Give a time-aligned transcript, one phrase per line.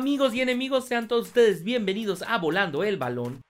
[0.00, 3.42] Amigos y enemigos, sean todos ustedes bienvenidos a Volando el Balón,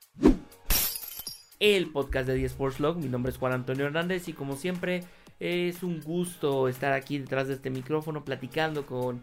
[1.61, 2.97] el podcast de 10 Sports Log.
[2.97, 5.05] Mi nombre es Juan Antonio Hernández y como siempre
[5.39, 9.21] es un gusto estar aquí detrás de este micrófono platicando con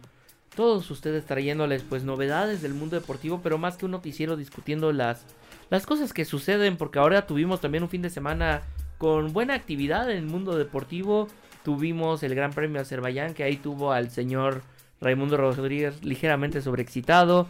[0.56, 5.26] todos ustedes trayéndoles pues novedades del mundo deportivo, pero más que un noticiero discutiendo las,
[5.70, 8.62] las cosas que suceden, porque ahora tuvimos también un fin de semana
[8.98, 11.28] con buena actividad en el mundo deportivo.
[11.66, 14.62] Tuvimos el Gran Premio Azerbaiyán, que ahí tuvo al señor
[15.02, 17.48] Raimundo Rodríguez ligeramente sobreexcitado.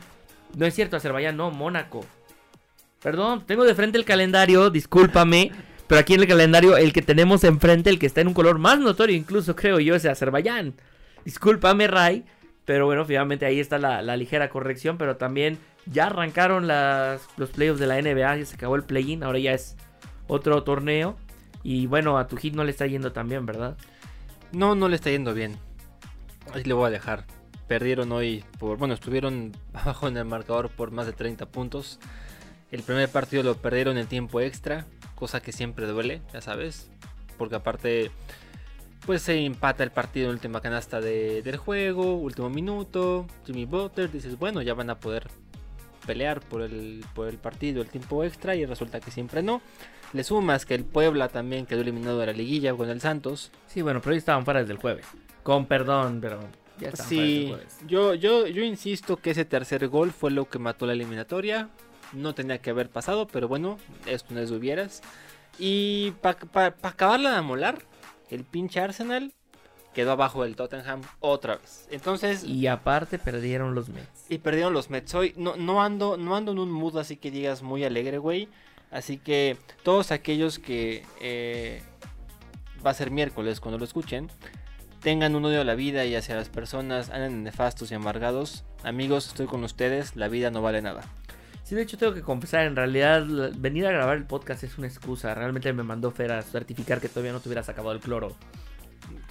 [0.55, 2.05] No es cierto, Azerbaiyán, no, Mónaco.
[3.01, 5.51] Perdón, tengo de frente el calendario, discúlpame.
[5.87, 8.59] Pero aquí en el calendario, el que tenemos enfrente, el que está en un color
[8.59, 10.73] más notorio, incluso creo yo, es Azerbaiyán.
[11.23, 12.25] Discúlpame, Ray.
[12.65, 14.97] Pero bueno, finalmente ahí está la, ligera corrección.
[14.97, 18.37] Pero también ya arrancaron las, los playoffs de la NBA.
[18.37, 19.23] Ya se acabó el play-in.
[19.23, 19.77] Ahora ya es
[20.27, 21.15] otro torneo.
[21.63, 23.77] Y bueno, a tu hit no le está yendo tan bien, ¿verdad?
[24.51, 25.57] No, no le está yendo bien.
[26.53, 27.25] Ahí le voy a dejar.
[27.67, 28.77] Perdieron hoy por.
[28.77, 31.99] Bueno, estuvieron abajo en el marcador por más de 30 puntos.
[32.71, 34.85] El primer partido lo perdieron en tiempo extra.
[35.15, 36.89] Cosa que siempre duele, ya sabes.
[37.37, 38.11] Porque aparte
[39.05, 44.37] pues se empata el partido en última canasta del juego, último minuto, Jimmy Butler, dices,
[44.37, 45.29] bueno, ya van a poder
[46.05, 49.61] pelear por el, por el partido, el tiempo extra, y resulta que siempre no.
[50.11, 53.51] Le sumas que el Puebla también quedó eliminado de la liguilla con el Santos.
[53.67, 55.05] Sí, bueno, pero hoy estaban fuera desde el jueves.
[55.41, 56.41] Con perdón, pero
[56.79, 57.55] ya sí,
[57.87, 61.69] Yo, yo, yo insisto que ese tercer gol fue lo que mató la eliminatoria.
[62.13, 65.01] No tenía que haber pasado, pero bueno, esto no es hubieras.
[65.59, 67.79] Y para acabarla de amolar,
[68.29, 69.33] el pinche Arsenal
[69.93, 71.87] quedó abajo del Tottenham otra vez.
[71.89, 72.43] Entonces.
[72.43, 74.25] Y aparte perdieron los Mets.
[74.29, 75.15] Y perdieron los Mets.
[75.15, 78.47] Hoy no, no, ando, no ando en un mood así que digas muy alegre, güey.
[78.91, 81.81] Así que todos aquellos que eh,
[82.85, 84.29] va a ser miércoles cuando lo escuchen,
[85.07, 88.65] tengan un odio a la vida y hacia las personas, anden nefastos y amargados.
[88.83, 90.99] Amigos, estoy con ustedes, la vida no vale nada.
[91.63, 93.25] Sí, de hecho tengo que confesar, en realidad
[93.55, 95.33] venir a grabar el podcast es una excusa.
[95.33, 98.35] Realmente me mandó Fer a certificar que todavía no te hubieras acabado el cloro.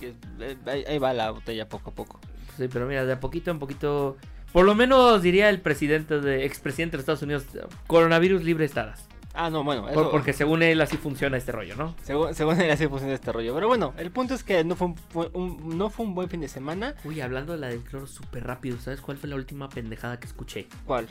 [0.01, 0.57] Eh,
[0.89, 2.21] ahí, va la botella poco a poco.
[2.57, 4.17] Sí, pero mira, de a poquito en poquito...
[4.55, 7.45] Por lo menos diría el presidente de expresidente de Estados Unidos,
[7.87, 9.07] coronavirus libre estadas.
[9.37, 9.87] Ah, no, bueno.
[10.11, 11.95] porque según él así funciona este rollo, ¿no?
[12.03, 13.55] Según, él así funciona este rollo.
[13.55, 14.95] Pero bueno, el punto es que no fue
[15.35, 16.95] un, no fue un buen fin de semana.
[17.05, 20.27] Uy, hablando de la del cloro súper rápido, ¿sabes cuál fue la última pendejada que
[20.27, 20.67] escuché?
[20.87, 21.07] ¿Cuál?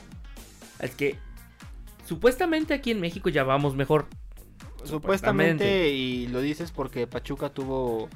[0.79, 1.17] Es que
[2.05, 4.07] supuestamente aquí en México ya vamos mejor.
[4.83, 8.09] Supuestamente, y lo dices porque Pachuca tuvo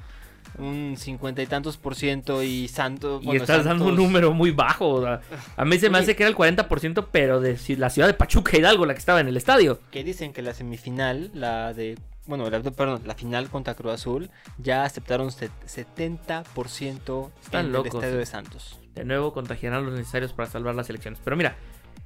[0.58, 3.22] un cincuenta y tantos por ciento y Santos.
[3.24, 5.06] Y estás dando un número muy bajo.
[5.06, 5.20] a
[5.64, 8.14] mí se me hace que era el 40 por ciento, pero de la ciudad de
[8.14, 9.80] Pachuca Hidalgo, la que estaba en el estadio.
[9.90, 11.98] Que dicen que la semifinal, la de.
[12.26, 17.98] Bueno, la, perdón, la final contra Cruz Azul, ya aceptaron 70% Están en locos, el
[17.98, 18.78] estadio de Santos.
[18.94, 21.20] De nuevo contagiarán los necesarios para salvar las elecciones.
[21.24, 21.56] Pero mira,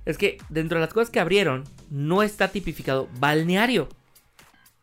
[0.05, 3.89] es que dentro de las cosas que abrieron, no está tipificado balneario.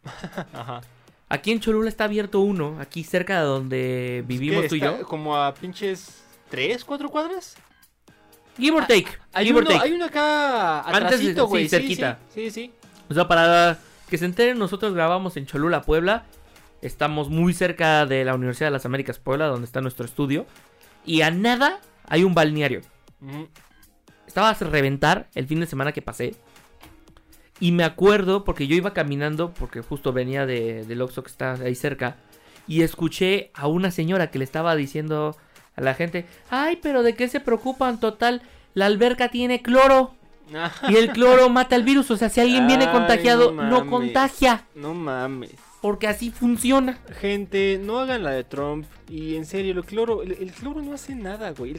[0.54, 0.82] Ajá.
[1.32, 5.02] Aquí en Cholula está abierto uno, aquí cerca de donde vivimos tú y yo.
[5.04, 7.56] Como a pinches 3, 4 cuadras.
[8.58, 9.08] Give or ah, take.
[9.32, 11.64] hay, uno, hay uno acá atrásito, güey.
[11.64, 12.20] Sí, cerquita.
[12.34, 12.74] Sí, sí,
[13.10, 16.26] O sea, para que se enteren, nosotros grabamos en Cholula, Puebla.
[16.82, 20.46] Estamos muy cerca de la Universidad de las Américas Puebla, donde está nuestro estudio.
[21.06, 22.82] Y a nada hay un balneario.
[24.28, 26.36] Estaba a reventar el fin de semana que pasé.
[27.62, 31.54] Y me acuerdo, porque yo iba caminando, porque justo venía de, del Oxxo que está
[31.54, 32.18] ahí cerca.
[32.68, 35.38] Y escuché a una señora que le estaba diciendo
[35.76, 38.00] a la gente, ay, pero ¿de qué se preocupan?
[38.00, 38.42] Total,
[38.74, 40.16] la alberca tiene cloro.
[40.90, 42.12] y el cloro mata el virus.
[42.12, 44.66] O sea, si alguien viene contagiado, no contagia.
[44.76, 47.00] No mames porque así funciona.
[47.20, 48.86] Gente, no hagan la de Trump.
[49.10, 51.76] Y en serio, el cloro, el, cloro no hace nada, güey.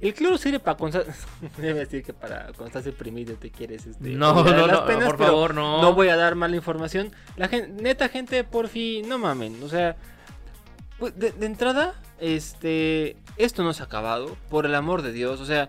[0.00, 1.04] El cloro, sirve para cuando
[1.58, 3.86] Debe decir que para cuando estás deprimido te quieres.
[3.86, 5.82] Este, no, no, no, por favor, no.
[5.82, 7.12] No voy a dar mala información.
[7.36, 9.62] La gente, neta, gente, por fin, no mamen.
[9.62, 9.96] O sea,
[10.98, 14.38] pues, de, entrada, este, esto no se ha acabado.
[14.48, 15.68] Por el amor de Dios, o sea.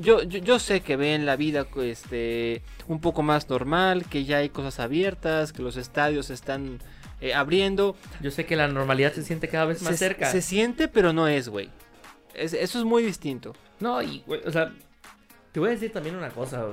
[0.00, 4.38] Yo, yo, yo, sé que ven la vida este, un poco más normal, que ya
[4.38, 6.78] hay cosas abiertas, que los estadios están
[7.20, 7.96] eh, abriendo.
[8.20, 10.30] Yo sé que la normalidad se siente cada vez más cerca.
[10.30, 11.70] Se siente, pero no es, güey.
[12.34, 13.54] eso es muy distinto.
[13.80, 14.72] No, y, güey, o sea,
[15.52, 16.64] te voy a decir también una cosa.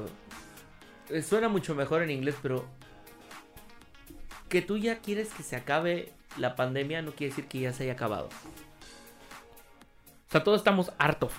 [1.10, 2.66] Eh, suena mucho mejor en inglés, pero
[4.50, 7.84] que tú ya quieres que se acabe la pandemia no quiere decir que ya se
[7.84, 8.30] haya acabado.
[10.28, 11.32] O sea, todos estamos hartos.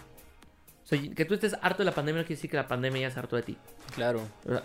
[0.86, 3.02] O sea, que tú estés harto de la pandemia no quiere decir que la pandemia
[3.02, 3.56] ya es harto de ti.
[3.96, 4.20] Claro.
[4.44, 4.62] O sea,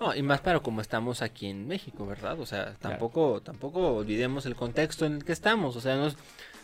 [0.00, 2.40] no, y más para como estamos aquí en México, ¿verdad?
[2.40, 5.76] O sea, tampoco, tampoco olvidemos el contexto en el que estamos.
[5.76, 6.08] O sea, no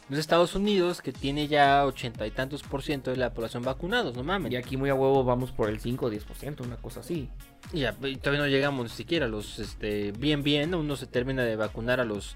[0.08, 4.16] Los Estados Unidos, que tiene ya ochenta y tantos por ciento de la población vacunados,
[4.16, 4.50] no mames.
[4.50, 7.28] Y aquí muy a huevo vamos por el 5 o 10%, una cosa así.
[7.72, 11.06] Y ya, y todavía no llegamos ni siquiera a los, este, bien, bien, uno se
[11.06, 12.34] termina de vacunar a los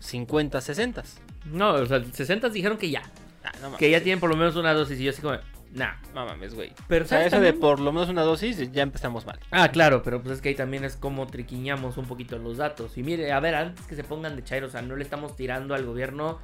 [0.00, 1.02] 50, 60.
[1.46, 3.04] No, o sea, 60 dijeron que ya.
[3.42, 3.76] Ah, no.
[3.78, 5.38] Que ya tienen por lo menos una dosis y yo así como,
[5.72, 5.94] nah.
[6.14, 6.72] No mames, güey.
[6.88, 9.38] Pero O sea, ¿sabes eso de por lo menos una dosis, ya empezamos mal.
[9.50, 12.96] Ah, claro, pero pues es que ahí también es como triquiñamos un poquito los datos.
[12.98, 15.34] Y mire, a ver, antes que se pongan de chairo, o sea, no le estamos
[15.36, 16.38] tirando al gobierno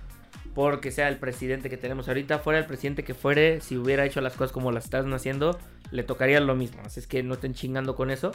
[0.54, 2.40] porque sea el presidente que tenemos ahorita.
[2.40, 5.58] Fuera el presidente que fuere, si hubiera hecho las cosas como las están haciendo,
[5.90, 6.82] le tocaría lo mismo.
[6.84, 8.32] Así es que no estén chingando con eso.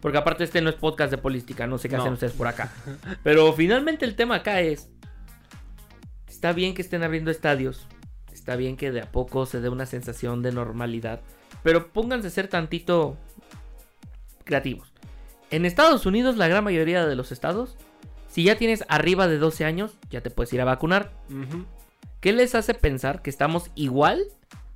[0.00, 2.02] Porque aparte este no es podcast de política, no sé qué No.
[2.02, 2.72] hacen ustedes por acá.
[3.22, 4.88] Pero finalmente el tema acá es,
[6.28, 7.86] está bien que estén abriendo estadios,
[8.46, 11.20] está bien que de a poco se dé una sensación de normalidad,
[11.64, 13.16] pero pónganse a ser tantito
[14.44, 14.92] creativos.
[15.50, 17.76] En Estados Unidos, la gran mayoría de los estados,
[18.28, 21.10] si ya tienes arriba de 12 años, ya te puedes ir a vacunar.
[22.20, 24.26] ¿Qué les hace pensar que estamos igual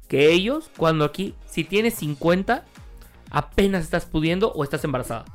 [0.08, 2.64] que ellos cuando aquí, si tienes 50,
[3.30, 5.26] apenas estás pudiendo o estás embarazada?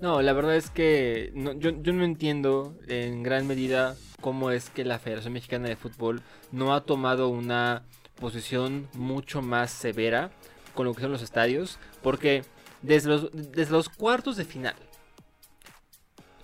[0.00, 4.70] No, la verdad es que no- yo, yo no entiendo en gran medida cómo es
[4.70, 6.22] que la Federación Mexicana de Fútbol
[6.52, 7.84] no ha tomado una
[8.20, 10.30] posición mucho más severa
[10.74, 12.44] con lo que son los estadios, porque
[12.82, 14.74] desde los, desde los cuartos de final,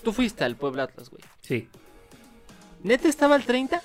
[0.02, 1.22] tú fuiste al Puebla Atlas, güey.
[1.40, 1.68] Sí.
[2.82, 3.80] ¿Neta estaba al 30?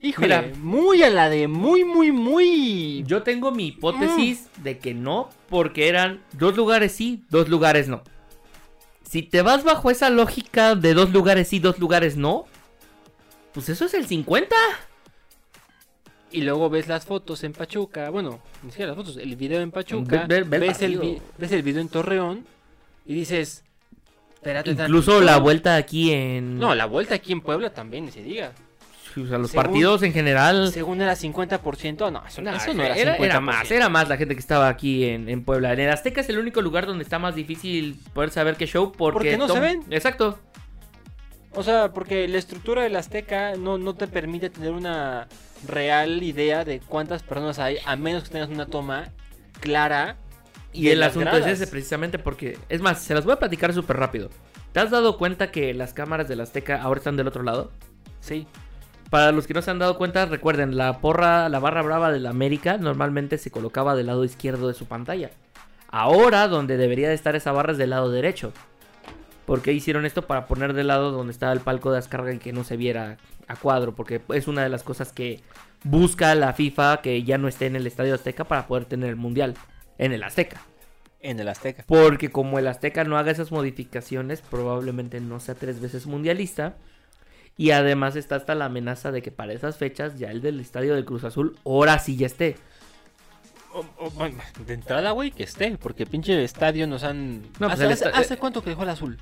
[0.00, 0.56] Híjole, Mira.
[0.58, 3.02] muy a la de muy, muy, muy...
[3.06, 8.02] Yo tengo mi hipótesis de que no, porque eran dos lugares sí, dos lugares no.
[9.08, 12.44] Si te vas bajo esa lógica de dos lugares sí, dos lugares no,
[13.52, 14.54] pues eso es el 50.
[16.32, 19.70] Y luego ves las fotos en Pachuca, bueno, ni siquiera las fotos, el video en
[19.70, 21.00] Pachuca, Ve- ve- ve el ves, el partido.
[21.14, 22.44] vi- ves el video en Torreón
[23.06, 23.64] y dices,
[24.34, 25.20] espérate Incluso tantito".
[25.32, 26.58] la vuelta aquí en...
[26.58, 28.52] No, la vuelta aquí en Puebla también, ni se diga.
[29.22, 30.70] O sea, los según- partidos en general...
[30.72, 32.98] Según era 50%, no, eso, No, eso no era 50%.
[32.98, 35.72] era, era más, era más la gente que estaba aquí en, en Puebla.
[35.72, 38.92] En el Azteca es el único lugar donde está más difícil poder saber qué show
[38.92, 39.14] porque...
[39.14, 39.82] Porque no se ven.
[39.90, 40.38] Exacto.
[41.52, 45.26] O sea, porque la estructura del Azteca no, no te permite tener una
[45.66, 49.08] real idea de cuántas personas hay, a menos que tengas una toma
[49.60, 50.16] clara.
[50.74, 51.46] Y el asunto gradas.
[51.46, 52.58] es ese precisamente porque...
[52.68, 54.28] Es más, se las voy a platicar súper rápido.
[54.72, 57.72] ¿Te has dado cuenta que las cámaras del Azteca ahora están del otro lado?
[58.20, 58.46] Sí,
[59.10, 62.26] Para los que no se han dado cuenta, recuerden, la porra, la barra brava del
[62.26, 65.30] América normalmente se colocaba del lado izquierdo de su pantalla.
[65.88, 68.52] Ahora, donde debería de estar esa barra es del lado derecho.
[69.46, 70.22] ¿Por qué hicieron esto?
[70.22, 73.16] Para poner del lado donde estaba el palco de descarga y que no se viera
[73.46, 73.94] a cuadro.
[73.94, 75.40] Porque es una de las cosas que
[75.84, 79.16] busca la FIFA que ya no esté en el Estadio Azteca para poder tener el
[79.16, 79.54] Mundial
[79.98, 80.60] en el Azteca.
[81.20, 81.84] en el Azteca.
[81.86, 86.74] Porque como el Azteca no haga esas modificaciones, probablemente no sea tres veces mundialista.
[87.56, 90.94] Y además está hasta la amenaza de que para esas fechas ya el del estadio
[90.94, 92.56] del Cruz Azul ahora sí ya esté.
[94.66, 97.42] De entrada, güey, que esté, porque pinche estadio nos han...
[97.58, 99.18] No, pues ¿Hace, hace cuánto que dejó el azul?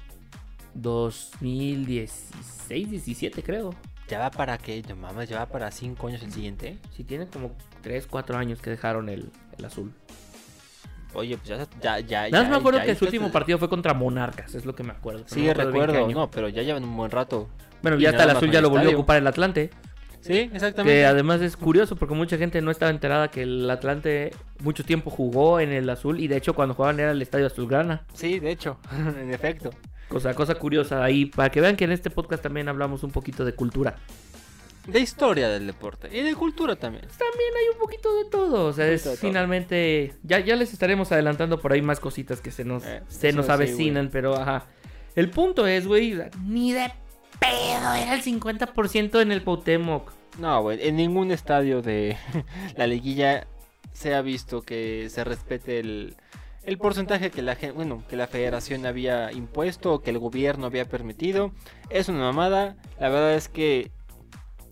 [0.75, 3.75] 2016, 17 creo.
[4.08, 6.78] Ya va para qué, no mames, ya va para 5 años el siguiente.
[6.94, 7.52] Sí, tiene como
[7.82, 9.92] 3, 4 años que dejaron el, el azul.
[11.14, 12.28] Oye, pues ya, ya, ya.
[12.28, 14.74] Nada más ya- me acuerdo ya que su último partido fue contra Monarcas, es lo
[14.74, 15.24] que me acuerdo.
[15.26, 17.48] Sí, no me acuerdo recuerdo, no, pero ya llevan un buen rato.
[17.84, 19.69] Bueno, ya hasta el azul ya lo volvió a ocupar el Atlante.
[20.22, 20.84] Sí, exactamente.
[20.84, 25.10] Que además es curioso porque mucha gente no estaba enterada que el Atlante mucho tiempo
[25.10, 28.06] jugó en el azul y de hecho cuando jugaban era el estadio azulgrana.
[28.14, 28.79] Sí, de hecho,
[29.20, 29.69] en efecto.
[30.08, 33.44] Cosa, cosa curiosa ahí, para que vean que en este podcast también hablamos un poquito
[33.44, 33.96] de cultura.
[34.86, 37.05] De historia del deporte y de cultura también.
[37.05, 39.17] También hay un poquito de todo, o sea, es todo.
[39.17, 43.34] finalmente, ya, ya les estaremos adelantando por ahí más cositas que se nos, Eh, se
[43.34, 44.69] nos sí, avecinan, pero ajá.
[45.14, 46.91] El punto es, güey, ni de
[47.48, 50.13] era el 50% en el Cuauhtémoc.
[50.39, 52.17] No, güey, en ningún estadio de
[52.77, 53.46] la liguilla
[53.93, 56.17] se ha visto que se respete el,
[56.79, 61.53] porcentaje que la que la federación había impuesto o que el gobierno había permitido.
[61.91, 62.77] Es una mamada.
[62.98, 63.91] La verdad es que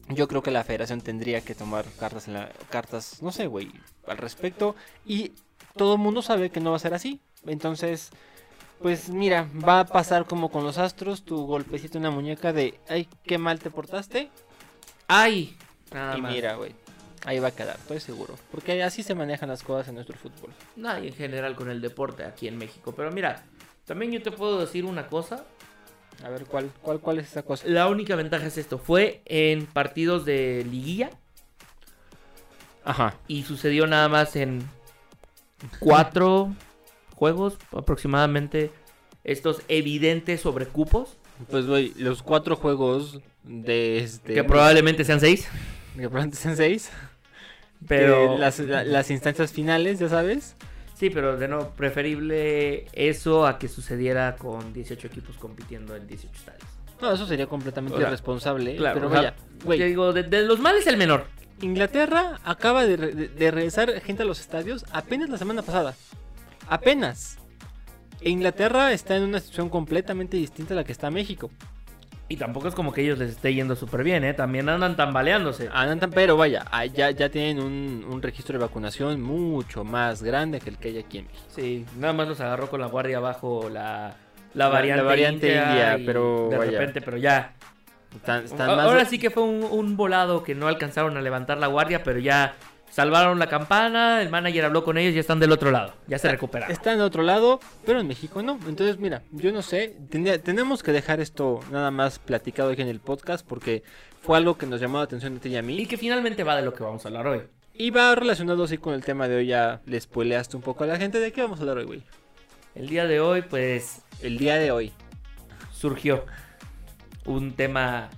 [0.08, 3.70] yo creo que la federación tendría que tomar cartas, no sé, güey,
[4.06, 4.74] al respecto
[5.06, 5.32] y
[5.76, 7.20] todo el mundo sabe que no va a ser así.
[7.46, 8.10] Entonces,
[8.82, 12.78] pues mira, va a pasar como con los Astros, tu golpecito en la muñeca de,
[12.88, 14.30] ay, qué mal te portaste.
[15.08, 15.56] Ay,
[15.92, 16.32] nada y más.
[16.32, 16.74] mira, güey.
[17.24, 18.34] Ahí va a quedar, estoy seguro.
[18.50, 20.50] Porque así se manejan las cosas en nuestro fútbol.
[20.74, 22.92] Nada, y en general con el deporte aquí en México.
[22.96, 23.44] Pero mira,
[23.86, 25.44] también yo te puedo decir una cosa.
[26.24, 27.66] A ver, ¿cuál, cuál, cuál es esa cosa?
[27.68, 28.78] La única ventaja es esto.
[28.78, 31.10] Fue en partidos de liguilla
[32.84, 33.14] Ajá.
[33.28, 34.68] y sucedió nada más en
[35.78, 36.52] cuatro
[37.22, 38.72] juegos aproximadamente.
[39.22, 41.16] Estos evidentes sobrecupos.
[41.48, 44.34] Pues, güey, los cuatro juegos de este.
[44.34, 45.46] Que probablemente sean seis.
[45.94, 46.90] Que probablemente sean seis.
[47.86, 48.36] Pero.
[48.38, 50.56] Las, la- las instancias finales, ya sabes.
[50.94, 56.32] Sí, pero de nuevo, preferible eso a que sucediera con 18 equipos compitiendo en 18
[56.36, 56.62] estadios.
[57.00, 58.76] No, eso sería completamente O sea, irresponsable.
[58.76, 59.78] Claro, pero vaya, güey.
[59.80, 61.24] Te digo, de, de los males el menor.
[61.60, 65.94] Inglaterra acaba de, re- de regresar gente a los estadios apenas la semana pasada.
[66.68, 67.38] Apenas.
[68.20, 71.50] Inglaterra está en una situación completamente distinta a la que está México.
[72.28, 74.32] Y tampoco es como que ellos les esté yendo súper bien, ¿eh?
[74.32, 75.68] También andan tambaleándose.
[75.72, 76.64] Andan tan- pero vaya,
[76.94, 80.98] ya, ya tienen un, un registro de vacunación mucho más grande que el que hay
[80.98, 81.44] aquí en México.
[81.48, 84.14] Sí, nada más los agarró con la guardia abajo la,
[84.54, 86.70] La- variante, la variante india, pero de vaya.
[86.70, 87.52] repente, pero ya.
[88.14, 91.20] Están, están A- más- Ahora sí que fue un, un volado que no alcanzaron a
[91.20, 92.54] levantar la guardia, pero ya
[92.92, 96.30] salvaron la campana, el manager habló con ellos y están del otro lado, ya se
[96.30, 96.70] recuperaron.
[96.70, 98.58] Están de otro lado, pero en México no.
[98.68, 99.96] Entonces, mira, yo no sé.
[100.44, 103.82] tenemos que dejar esto nada más platicado aquí en el podcast porque
[104.20, 105.86] fue algo que nos llamó la atención de ti y a Y mí.
[105.86, 107.42] que finalmente va de lo que vamos a hablar hoy.
[107.74, 109.46] Y va relacionado así con el tema de hoy.
[109.46, 111.18] Ya le spoileaste un poco a la gente.
[111.18, 112.02] ¿De qué vamos a hablar hoy, güey?
[112.74, 114.92] El día de hoy, pues, El día de hoy.
[115.72, 116.24] surgió
[117.24, 118.10] un tema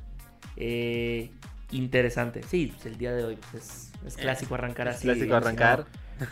[0.56, 1.30] eh,
[1.76, 2.42] interesante.
[2.42, 5.04] Sí, pues, el día de hoy pues, es, es clásico arrancar Es así.
[5.04, 5.86] clásico arrancar.
[6.20, 6.26] ¿no?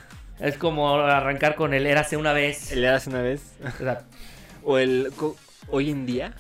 [0.47, 2.73] Es como arrancar con el érase una vez.
[2.73, 3.43] El hace una vez.
[3.81, 4.05] O sea,
[4.65, 5.13] O el
[5.69, 6.35] hoy en día.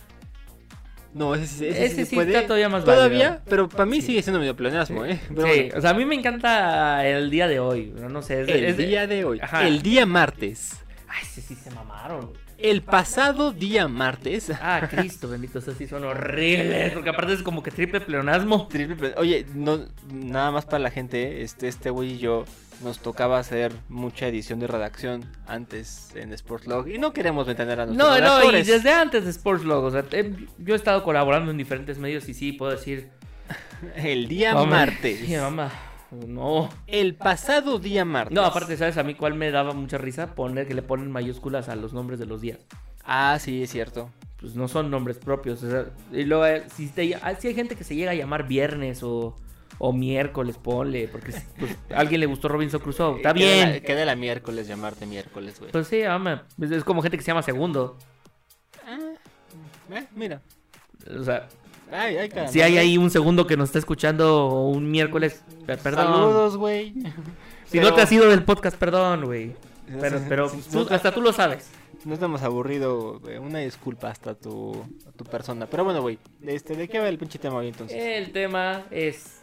[1.14, 2.32] No, ese, sí- ese, ese sí puede.
[2.32, 3.42] está todavía más Todavía, válido.
[3.48, 4.06] pero para mí Sí.
[4.08, 5.20] sigue siendo medio pleonasmo, ¿eh?
[5.28, 5.74] Pero Sí, bueno.
[5.76, 7.92] o sea, a mí me encanta el día de hoy.
[7.94, 9.38] No, no sé, es, el es día de hoy.
[9.42, 9.66] Ajá.
[9.68, 10.72] El día martes.
[11.08, 12.32] Ay, sí, sí, se mamaron.
[12.62, 14.50] El pasado día martes.
[14.60, 16.92] Ah, Cristo bendito, esos sí son horribles.
[16.92, 18.68] Porque aparte es como que triple pleonasmo.
[18.68, 19.80] Triple ple- Oye, no,
[20.12, 22.44] nada más para la gente, este este güey y yo
[22.82, 27.86] nos tocaba hacer mucha edición de redacción antes en Sportlog y no queremos ventanear a
[27.86, 28.66] nuestros No, no, y redactores.
[28.66, 29.84] desde antes de Sports Log.
[29.84, 33.08] O sea, he- yo he estado colaborando en diferentes medios y sí, puedo decir.
[33.96, 35.18] El día Hombre, martes.
[35.26, 35.70] Sí, mamá.
[36.26, 36.68] No.
[36.86, 38.34] El pasado día martes.
[38.34, 40.34] No, aparte, ¿sabes a mí cuál me daba mucha risa?
[40.34, 42.58] Poner que le ponen mayúsculas a los nombres de los días.
[43.04, 44.10] Ah, sí, es cierto.
[44.40, 45.62] Pues no son nombres propios.
[45.62, 48.14] o sea, y luego, eh, si, te- ah, si hay gente que se llega a
[48.14, 49.36] llamar viernes o,
[49.78, 51.08] o miércoles, ponle.
[51.08, 53.16] Porque pues, a alguien le gustó Robinson Crusoe.
[53.16, 53.82] Está Queda la- bien.
[53.82, 55.72] Queda la miércoles llamarte miércoles, güey.
[55.72, 56.44] Pues sí, ama.
[56.60, 57.96] Es, es como gente que se llama segundo.
[58.86, 58.98] Ah,
[59.90, 60.42] eh, mira.
[61.18, 61.48] O sea,
[61.92, 62.50] Ay, ay, caramba.
[62.52, 66.06] si hay ahí un segundo que nos está escuchando un miércoles, per- perdón.
[66.06, 66.94] Saludos, güey.
[67.66, 69.54] Si no te has ido del podcast, perdón, güey.
[70.00, 70.92] Pero, pero Sí, tú- sí.
[70.94, 71.70] hasta tú lo sabes.
[72.04, 73.38] No estamos aburrido, güey.
[73.38, 75.66] Una disculpa hasta tu, a tu persona.
[75.66, 76.18] Pero bueno, güey.
[76.44, 77.96] Este, ¿De qué va el pinche tema hoy entonces?
[77.98, 79.40] El tema es.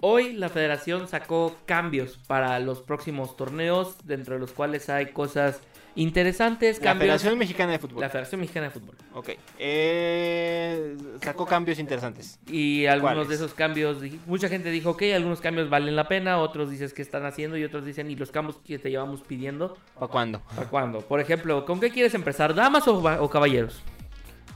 [0.00, 5.60] Hoy la federación sacó cambios para los próximos torneos, dentro de los cuales hay cosas
[5.96, 6.78] interesantes.
[6.78, 7.06] la Cambios.
[7.06, 8.00] Federación Mexicana de Fútbol.
[8.00, 8.94] La Federación Mexicana de Fútbol.
[9.14, 9.30] Ok.
[9.58, 12.38] Eh, sacó cambios interesantes.
[12.46, 16.70] Y algunos de esos cambios, mucha gente dijo, ok, algunos cambios valen la pena, otros
[16.70, 19.76] dices que están haciendo y otros dicen, ¿y los cambios que te llevamos pidiendo?
[19.94, 20.40] ¿Para cuándo?
[20.54, 21.00] ¿Para cuándo?
[21.00, 22.54] Por ejemplo, ¿con qué quieres empezar?
[22.54, 23.82] ¿Damas o caballeros?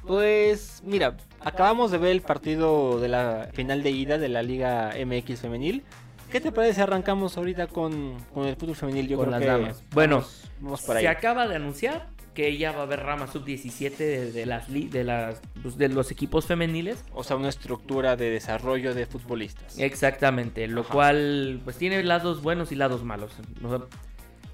[0.07, 4.93] Pues, mira, acabamos de ver el partido de la final de ida de la Liga
[5.05, 5.85] MX Femenil.
[6.31, 6.83] ¿Qué te parece?
[6.83, 9.09] Arrancamos ahorita con, con el fútbol femenil.
[9.09, 9.85] Yo Con creo las que damas.
[9.93, 11.03] Bueno, vamos, vamos por ahí.
[11.03, 15.05] Se acaba de anunciar que ya va a haber rama sub-17 de, de las, de,
[15.05, 17.05] las, pues, de los equipos femeniles.
[17.13, 19.79] O sea, una estructura de desarrollo de futbolistas.
[19.79, 20.93] Exactamente, lo Ajá.
[20.93, 23.33] cual pues tiene lados buenos y lados malos.
[23.65, 23.87] O sea,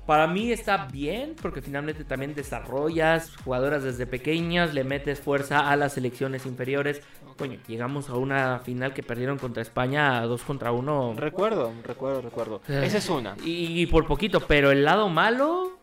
[0.07, 5.77] para mí está bien porque finalmente también desarrollas jugadoras desde pequeñas, le metes fuerza a
[5.77, 7.03] las selecciones inferiores.
[7.37, 11.15] Coño, llegamos a una final que perdieron contra España a 2 contra 1.
[11.17, 12.63] Recuerdo, recuerdo, recuerdo.
[12.69, 12.85] Ah.
[12.85, 13.37] Esa es una.
[13.45, 15.77] Y, y por poquito, pero el lado malo,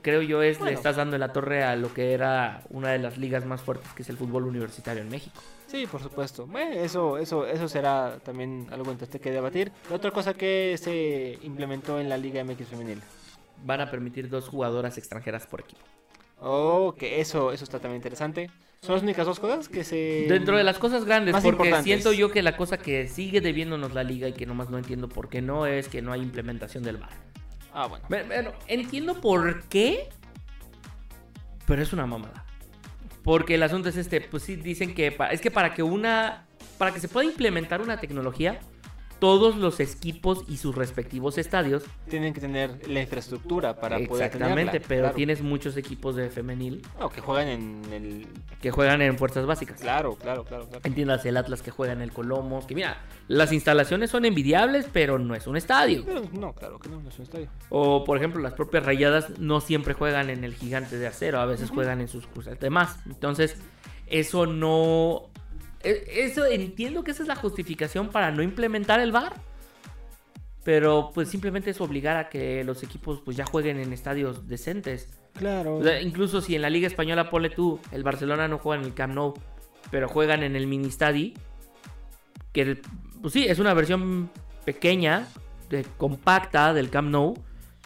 [0.00, 2.98] creo yo, es le estás dando en la torre a lo que era una de
[2.98, 5.40] las ligas más fuertes, que es el fútbol universitario en México.
[5.66, 6.46] Sí, por supuesto.
[6.46, 9.72] Bueno, eso, eso, eso será también algo interesante que debatir.
[9.88, 13.00] La otra cosa que se implementó en la Liga MX Femenil.
[13.64, 15.80] Van a permitir dos jugadoras extranjeras por equipo.
[16.40, 18.50] Oh, que eso, eso está también interesante.
[18.80, 20.26] Son las únicas dos cosas que se...
[20.28, 23.94] Dentro de las cosas grandes, más porque siento yo que la cosa que sigue debiéndonos
[23.94, 26.82] la liga y que nomás no entiendo por qué no es que no hay implementación
[26.82, 27.10] del VAR.
[27.72, 28.04] Ah, bueno.
[28.08, 30.08] Bueno, bueno, entiendo por qué,
[31.66, 32.44] pero es una mamada.
[33.22, 36.46] Porque el asunto es este, pues sí dicen que pa- es que para que una
[36.76, 38.58] para que se pueda implementar una tecnología,
[39.22, 44.80] todos los equipos y sus respectivos estadios, Tienen que tener la infraestructura para poder exactamente,
[44.80, 45.14] pero claro.
[45.14, 48.26] tienes muchos equipos de femenil No, que juegan en el...
[48.60, 49.80] que juegan en fuerzas básicas.
[49.80, 50.80] Claro, claro, claro, claro.
[50.82, 55.20] Entiendas el Atlas que juega en el Colomos, que mira, las instalaciones son envidiables, pero
[55.20, 56.02] no es un estadio.
[56.04, 57.48] Pero no, claro que no, no es un estadio.
[57.68, 61.46] O, por ejemplo, las propias rayadas no siempre juegan en el gigante de acero, a
[61.46, 62.98] veces juegan en sus cruces demás.
[63.06, 63.56] Entonces,
[64.08, 65.30] eso no...
[65.84, 69.34] e- Eso entiendo que esa es la justificación para no implementar el VAR.
[70.64, 75.08] Pero pues simplemente es obligar a que los equipos pues ya jueguen en estadios decentes.
[75.34, 75.76] Claro.
[75.78, 78.86] O sea, incluso si en la Liga Española, ponle tú, el Barcelona no juega en
[78.88, 79.34] el Camp Nou,
[79.90, 81.34] pero juegan en el Mini Stadi,
[82.52, 82.82] que el-
[83.20, 84.30] pues sí, es una versión
[84.64, 85.26] pequeña,
[85.68, 87.34] de- compacta del Camp Nou,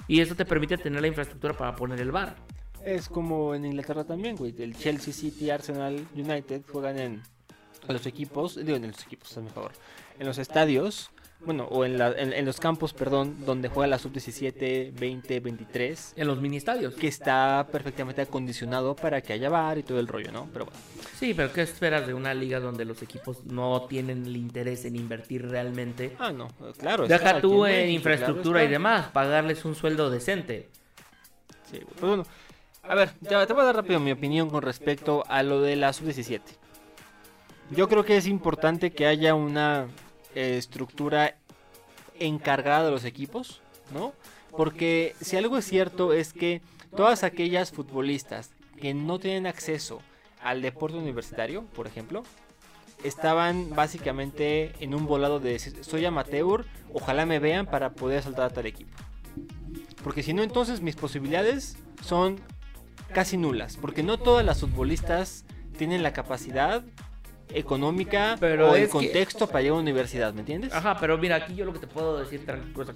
[0.07, 2.37] y eso te permite tener la infraestructura para poner el bar.
[2.85, 4.55] Es como en Inglaterra también, güey.
[4.59, 7.23] El Chelsea City, Arsenal, United juegan en
[7.95, 9.73] los equipos, digo en los equipos, a favor,
[10.19, 13.99] en los estadios, bueno, o en, la- en- en los campos, perdón, donde juega la
[13.99, 16.95] sub-17, 20, 23, En los mini estadios.
[16.95, 20.49] que está perfectamente acondicionado para que haya bar y todo el rollo, ¿no?
[20.53, 20.81] Pero bueno,
[21.19, 24.97] Sí, pero ¿qué esperas de una liga donde los equipos no tienen el interés en
[24.97, 26.17] invertir realmente?
[26.19, 27.07] ah, no, claro.
[27.07, 30.71] Deja tú en México, infraestructura claro y demás, pagarles un sueldo decente.
[31.71, 31.81] Sí.
[31.85, 32.25] Pues bueno,
[32.83, 35.77] a ver, ya te voy a dar rápido mi opinión con respecto a lo de
[35.77, 36.41] la sub-17.
[37.71, 39.89] Yo creo que es importante que haya una
[40.35, 41.37] eh, estructura
[42.19, 43.61] encargada de los equipos,
[43.93, 44.13] ¿no?
[44.57, 46.63] Porque si algo es cierto es que
[46.97, 50.01] todas aquellas futbolistas que no tienen acceso
[50.43, 52.23] al deporte universitario, por ejemplo,
[53.03, 58.47] estaban básicamente en un volado de decir, soy amateur, ojalá me vean para poder saltar
[58.47, 58.97] a tal equipo.
[60.05, 62.41] Porque si no, entonces mis posibilidades son
[63.13, 63.77] casi nulas.
[63.77, 65.45] Porque no todas las futbolistas
[65.77, 66.85] tienen la capacidad
[67.53, 70.73] económica Pero o el que- contexto para llegar a la universidad, ¿me entiendes?
[70.73, 72.45] Ajá, pero mira, aquí yo lo que te puedo decir,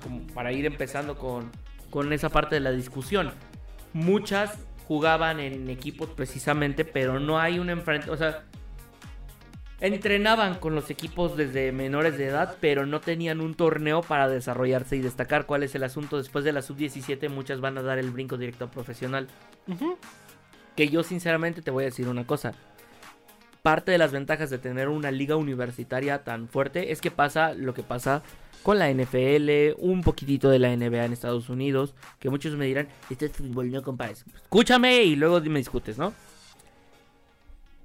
[0.03, 1.51] como para ir empezando con,
[1.91, 3.33] con esa parte de la discusión.
[3.93, 8.43] Muchas jugaban en equipos precisamente, pero no hay un enfrente, o sea,
[9.81, 14.97] entrenaban con los equipos desde menores de edad, pero no tenían un torneo para desarrollarse
[14.97, 16.19] y destacar cuál es el asunto.
[16.19, 19.29] Después de la sub-17, muchas van a dar el brinco directo a profesional.
[20.77, 22.53] Que yo sinceramente te voy a decir una cosa.
[23.63, 27.75] Parte de las ventajas de tener una liga universitaria tan fuerte es que pasa lo
[27.75, 28.23] que pasa
[28.63, 32.89] con la NFL, un poquitito de la NBA en Estados Unidos, que muchos me dirán,
[33.09, 34.25] este es fútbol, no compares.
[34.35, 36.13] Escúchame y luego me discutes, ¿no?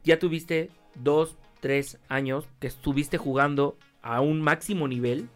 [0.03, 5.29] Ya tuviste dos, tres años que estuviste jugando a un máximo nivel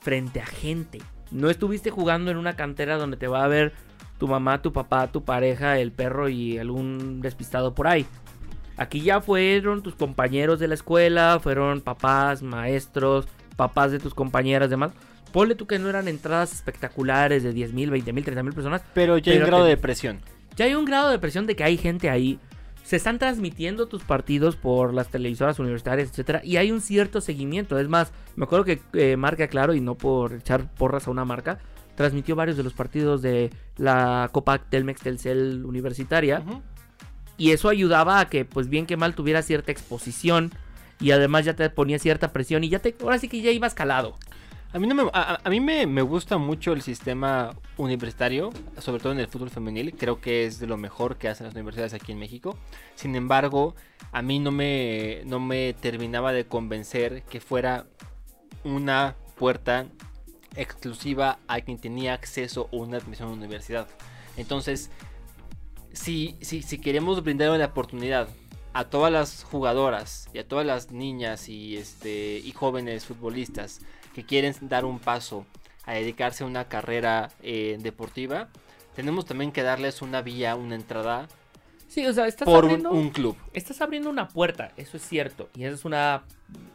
[0.00, 1.00] frente a gente.
[1.30, 3.72] No estuviste jugando en una cantera donde te va a ver
[4.18, 8.06] tu mamá, tu papá, tu pareja, el perro y algún despistado por ahí.
[8.78, 14.70] Aquí ya fueron tus compañeros de la escuela, fueron papás, maestros, papás de tus compañeras,
[14.70, 14.92] demás.
[15.32, 18.82] Ponle tú que no eran entradas espectaculares de 10 mil, 20 mil, 30 mil personas.
[18.94, 20.20] Pero ya hay un grado de presión.
[20.56, 22.38] Ya hay un grado de presión de que hay gente ahí.
[22.84, 27.78] Se están transmitiendo tus partidos por las televisoras universitarias, etcétera, y hay un cierto seguimiento.
[27.78, 31.24] Es más, me acuerdo que eh, Marca Claro, y no por echar porras a una
[31.24, 31.58] marca,
[31.96, 36.44] transmitió varios de los partidos de la Copa Telmex Telcel Universitaria.
[36.46, 36.62] Ujú.
[37.38, 40.52] Y eso ayudaba a que, pues bien que mal, tuviera cierta exposición.
[41.00, 42.64] Y además ya te ponía cierta presión.
[42.64, 42.96] Y ya te.
[43.00, 44.16] Ahora sí que ya ibas calado.
[44.72, 49.12] A mí, no me, a, mí me, me gusta mucho el sistema universitario, sobre todo
[49.12, 49.94] en el fútbol femenil.
[49.96, 52.58] Creo que es de lo mejor que hacen las universidades aquí en México.
[52.94, 53.76] Sin embargo,
[54.12, 57.86] a mí no me, no me terminaba de convencer que fuera
[58.62, 59.86] una puerta
[60.54, 63.88] exclusiva a quien tenía acceso a una admisión a una universidad.
[64.36, 64.90] Entonces,
[65.98, 68.28] si, si, si queremos brindarle la oportunidad
[68.72, 73.80] a todas las jugadoras y a todas las niñas y, este, y jóvenes futbolistas
[74.14, 75.44] que quieren dar un paso
[75.84, 78.48] a dedicarse a una carrera eh, deportiva,
[78.94, 81.28] tenemos también que darles una vía, una entrada
[81.88, 82.90] Sí, o sea, estás por un, abriendo.
[82.90, 83.36] un club.
[83.54, 85.48] Estás abriendo una puerta, eso es cierto.
[85.56, 86.22] Y eso es una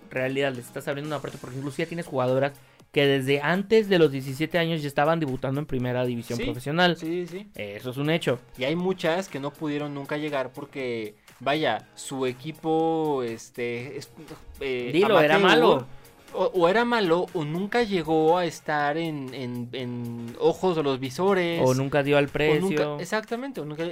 [0.09, 0.53] realidad.
[0.55, 1.37] Les estás abriendo una puerta.
[1.39, 2.53] Porque incluso ya tienes jugadoras
[2.93, 6.95] que desde antes de los 17 años ya estaban debutando en primera división Sí, profesional.
[6.95, 7.47] Sí, sí.
[7.55, 8.39] Eso es un hecho.
[8.57, 14.11] Y hay muchas que no pudieron nunca llegar porque, vaya, su equipo, este, es-
[14.59, 15.87] eh, Dilo, era malo.
[16.35, 20.99] O, o era malo o nunca llegó a estar en, en- en ojos de los
[20.99, 21.61] visores.
[21.63, 22.61] O nunca dio al o precio.
[22.61, 23.59] nunca- exactamente.
[23.61, 23.85] o nunca-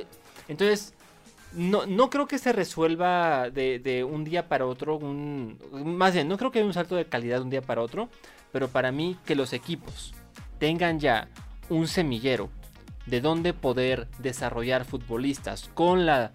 [0.48, 0.94] entonces,
[1.54, 4.98] no, no creo que se resuelva de, de un día para otro.
[4.98, 7.82] Un, más bien, no creo que haya un salto de calidad de un día para
[7.82, 8.10] otro.
[8.52, 10.14] Pero para mí, que los equipos
[10.60, 11.28] tengan ya
[11.70, 12.50] un semillero
[13.06, 16.32] de donde poder desarrollar futbolistas con la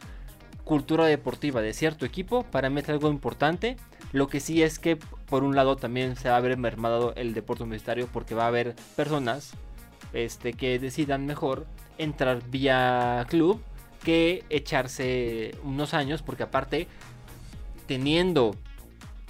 [0.64, 3.76] cultura deportiva de cierto equipo, para mí es algo importante.
[4.12, 7.35] Lo que sí es que, por un lado, también se va a ver mermado el
[7.35, 9.52] deporte universitario porque va a haber personas
[10.12, 11.66] este, que decidan mejor
[11.98, 13.62] entrar vía club
[14.02, 16.87] que echarse unos años, porque aparte,
[17.87, 18.55] teniendo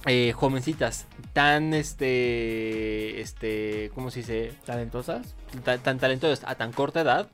[0.07, 4.53] eh, jovencitas tan, este, este, ¿cómo se dice?
[4.65, 5.35] Talentosas.
[5.63, 7.29] Tan, tan talentosas a tan corta edad,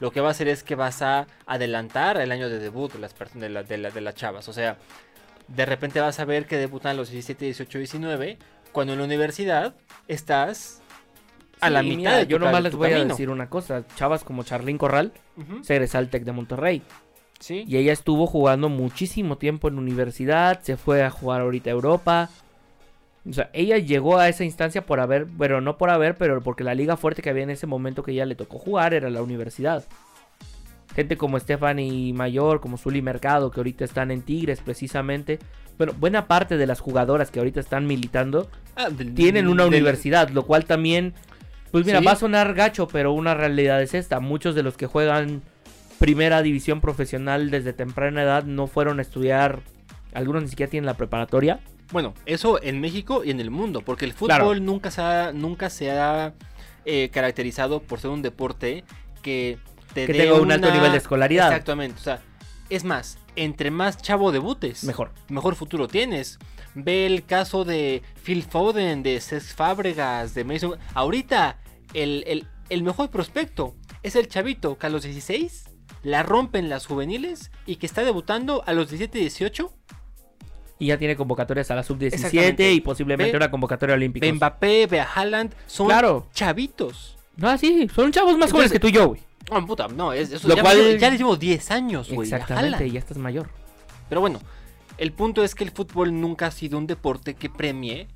[0.00, 2.98] lo que va a hacer es que vas a adelantar el año de debut de
[2.98, 4.48] las, de, la, de, de las chavas.
[4.48, 4.76] O sea,
[5.48, 8.38] de repente vas a ver que debutan a los 17, 18, 19,
[8.72, 9.74] cuando en la universidad
[10.08, 10.82] estás
[11.60, 11.96] a la mitad.
[11.96, 13.84] Mira, yo nomás les voy a decir una cosa.
[13.96, 15.12] Chavas como Charlín Corral
[15.62, 16.82] se egresó al Tec de Monterrey.
[17.40, 17.64] Sí.
[17.66, 22.30] Y ella estuvo jugando muchísimo tiempo en universidad, se fue a jugar ahorita a Europa.
[23.28, 26.64] O sea, ella llegó a esa instancia por haber, pero no por haber, pero porque
[26.64, 29.22] la liga fuerte que había en ese momento que ella le tocó jugar era la
[29.22, 29.84] universidad.
[30.94, 35.38] Gente como Stephanie Mayor, como Zully Mercado, que ahorita están en Tigres precisamente.
[35.76, 39.72] Bueno, buena parte de las jugadoras que ahorita están militando Ah, del- tienen una del-
[39.74, 41.14] universidad, lo cual también,
[41.72, 42.04] pues mira, Sí.
[42.04, 44.20] va a sonar gacho, pero una realidad es esta.
[44.20, 45.42] Muchos de los que juegan
[45.98, 49.60] primera división profesional desde temprana edad no fueron a estudiar,
[50.12, 51.60] algunos ni siquiera tienen la preparatoria.
[51.92, 54.54] Bueno, eso en México y en el mundo, porque el fútbol Claro.
[54.56, 56.32] nunca se ha, nunca se ha
[56.86, 58.84] eh, caracterizado por ser un deporte
[59.22, 59.58] que
[59.94, 61.48] te Que dé tenga un alto nivel de escolaridad.
[61.48, 62.20] Exactamente, o sea,
[62.68, 65.12] es más, entre más chavo debutes, Mejor.
[65.28, 66.38] mejor futuro tienes.
[66.74, 70.76] Ve el caso de Phil Foden, de Cesc Fábregas, de Mason.
[70.94, 71.58] Ahorita,
[71.92, 75.64] el, el- el mejor prospecto es el chavito que a los 16
[76.02, 79.72] la rompen las juveniles y que está debutando a los 17, 18.
[80.78, 82.72] Y ya tiene convocatorias a la sub-17 Exactamente.
[82.72, 84.30] y posiblemente Ve- una convocatoria olímpica.
[84.32, 86.26] Mbappé, ve a Haaland, son Claro.
[86.34, 87.16] chavitos.
[87.36, 89.20] No, sí, son chavos más jóvenes que tú y yo, güey.
[89.50, 92.26] Oh, puta, no, es, eso Lo ya, cual- ya- ya les llevo 10 años, güey.
[92.28, 93.50] Exactamente, ya estás mayor.
[94.08, 94.40] Pero bueno,
[94.98, 98.08] el punto es que el fútbol nunca ha sido un deporte que premie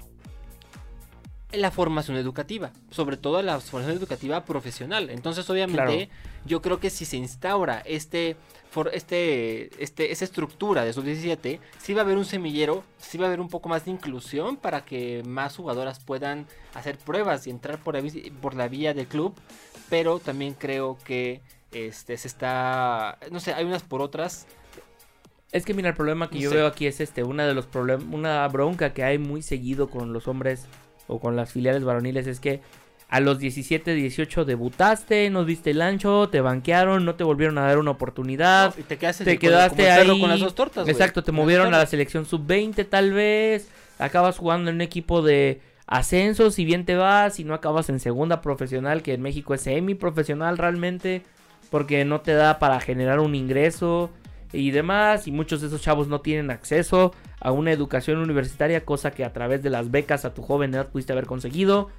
[1.53, 5.09] la formación educativa, sobre todo la formación educativa profesional.
[5.11, 6.11] Entonces, obviamente,
[6.45, 8.37] yo creo que si se instaura este,
[8.71, 13.25] for- este, este, esa estructura de sub-17, sí va a haber un semillero, sí va
[13.25, 17.51] a haber un poco más de inclusión para que más jugadoras puedan hacer pruebas y
[17.51, 19.35] entrar por la, vi- por la vía del club,
[19.89, 21.41] pero también creo que
[21.73, 24.47] este, se está, no sé, hay unas por otras
[25.51, 26.57] Es que mira, el problema que No yo sé.
[26.57, 30.13] veo aquí es este, una de los problemas, una bronca que hay muy seguido con
[30.13, 30.67] los hombres
[31.09, 32.61] o con las filiales varoniles es que
[33.11, 37.63] a los 17, 18 debutaste, no diste el ancho, te banquearon, no te volvieron a
[37.63, 38.75] dar una oportunidad.
[38.79, 40.21] Y te quedaste, te como- como ahí.
[40.21, 40.87] con las dos tortas.
[40.89, 43.69] Exacto, te movieron a la selección sub-20 tal vez.
[43.99, 47.99] Acabas jugando en un equipo de ascenso, si bien te vas, y no acabas en
[47.99, 51.23] segunda profesional, que en México es semi-profesional realmente,
[51.71, 54.11] porque no te da para generar un ingreso
[54.53, 59.11] y demás, y muchos de esos chavos no tienen acceso a una educación universitaria, cosa
[59.11, 61.91] que a través de las becas a tu joven edad pudiste haber conseguido.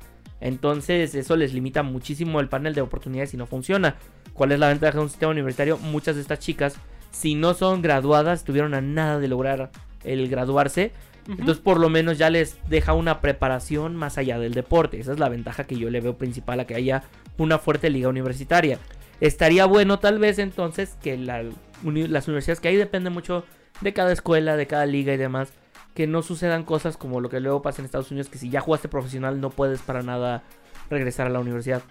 [0.42, 3.96] Entonces eso les limita muchísimo el panel de oportunidades y no funciona.
[4.34, 5.78] ¿Cuál es la ventaja de un sistema universitario?
[5.78, 6.76] Muchas de estas chicas,
[7.12, 9.70] si no son graduadas, estuvieron a nada de lograr
[10.04, 10.92] el graduarse.
[11.28, 15.00] Entonces por lo menos ya les deja una preparación más allá del deporte.
[15.00, 17.04] Esa es la ventaja que yo le veo principal a que haya
[17.38, 18.80] una fuerte liga universitaria.
[19.22, 21.44] Estaría bueno tal vez entonces que la
[21.84, 23.46] uni- las universidades, que ahí depende mucho
[23.82, 25.50] de cada escuela, de cada liga y demás,
[25.96, 28.62] que no sucedan cosas como lo que luego pasa en Estados Unidos, que si ya
[28.62, 30.44] jugaste profesional no puedes para nada
[30.90, 31.82] regresar a la universidad.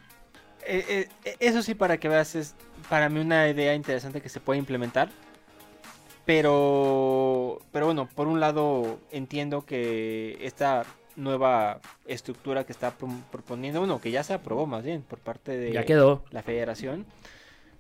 [0.66, 2.55] Eh, eh, eso sí, para que veas, es
[2.90, 5.09] para mí una idea interesante que se puede implementar.
[6.27, 10.85] Pero, pero bueno, por un lado entiendo que esta
[11.16, 15.57] nueva estructura que está pro- proponiendo, bueno, que ya se aprobó más bien por parte
[15.57, 16.22] de Ya quedó.
[16.31, 17.07] la federación,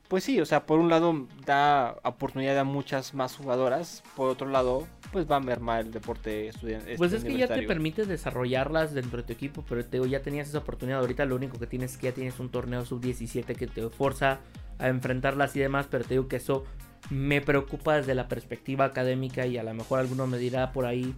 [0.08, 4.48] pues sí, o sea, por un lado da oportunidad a muchas más jugadoras, por otro
[4.48, 6.96] lado, pues va a mermar el deporte estudiantil.
[6.96, 10.22] Pues es que ya te permite desarrollarlas dentro de tu equipo, pero te digo, ya
[10.22, 11.00] tenías esa oportunidad.
[11.00, 14.40] Ahorita lo único que tienes es que ya tienes un torneo sub-17 que te forza
[14.78, 16.64] a enfrentarlas y demás, pero te digo que eso
[17.10, 21.14] me preocupa desde la perspectiva académica y a lo mejor alguno me dirá por ahí,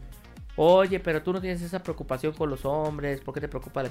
[0.56, 3.90] oye, pero tú no tienes esa preocupación con los hombres, ¿por qué te preocupa la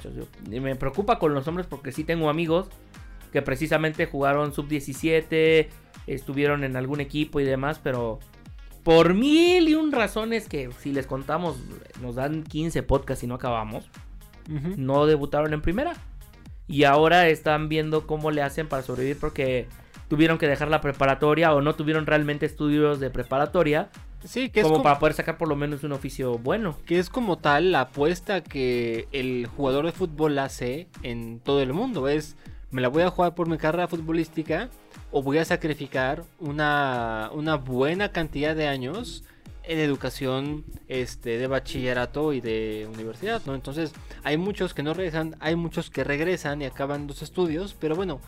[0.49, 2.69] Me preocupa con los hombres porque sí tengo amigos
[3.31, 5.67] que precisamente jugaron sub-17,
[6.07, 8.19] estuvieron en algún equipo y demás, pero
[8.83, 11.57] por mil y un razones que si les contamos
[12.01, 13.89] nos dan 15 podcasts y no acabamos,
[14.77, 15.93] no debutaron en primera.
[16.67, 19.67] Y ahora están viendo cómo le hacen para sobrevivir porque
[20.07, 23.89] tuvieron que dejar la preparatoria o no tuvieron realmente estudios de preparatoria
[24.23, 26.75] Sí, que es como como- para poder sacar por lo menos un oficio bueno.
[26.85, 31.73] que es como tal la apuesta que el jugador de fútbol hace en todo el
[31.73, 32.07] mundo.
[32.07, 32.35] Es,
[32.71, 34.69] me la voy a jugar por mi carrera futbolística
[35.11, 39.23] o voy a sacrificar una, una buena cantidad de años
[39.63, 43.53] en educación este, de bachillerato y de universidad, ¿no?
[43.53, 43.91] Entonces,
[44.23, 48.19] hay muchos que no regresan, hay muchos que regresan y acaban los estudios, pero bueno,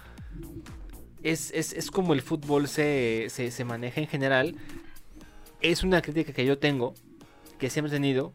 [1.23, 4.55] es, es, es como el fútbol se, se, maneja en general.
[5.61, 6.93] Es una crítica que yo tengo,
[7.57, 8.33] que siempre he tenido,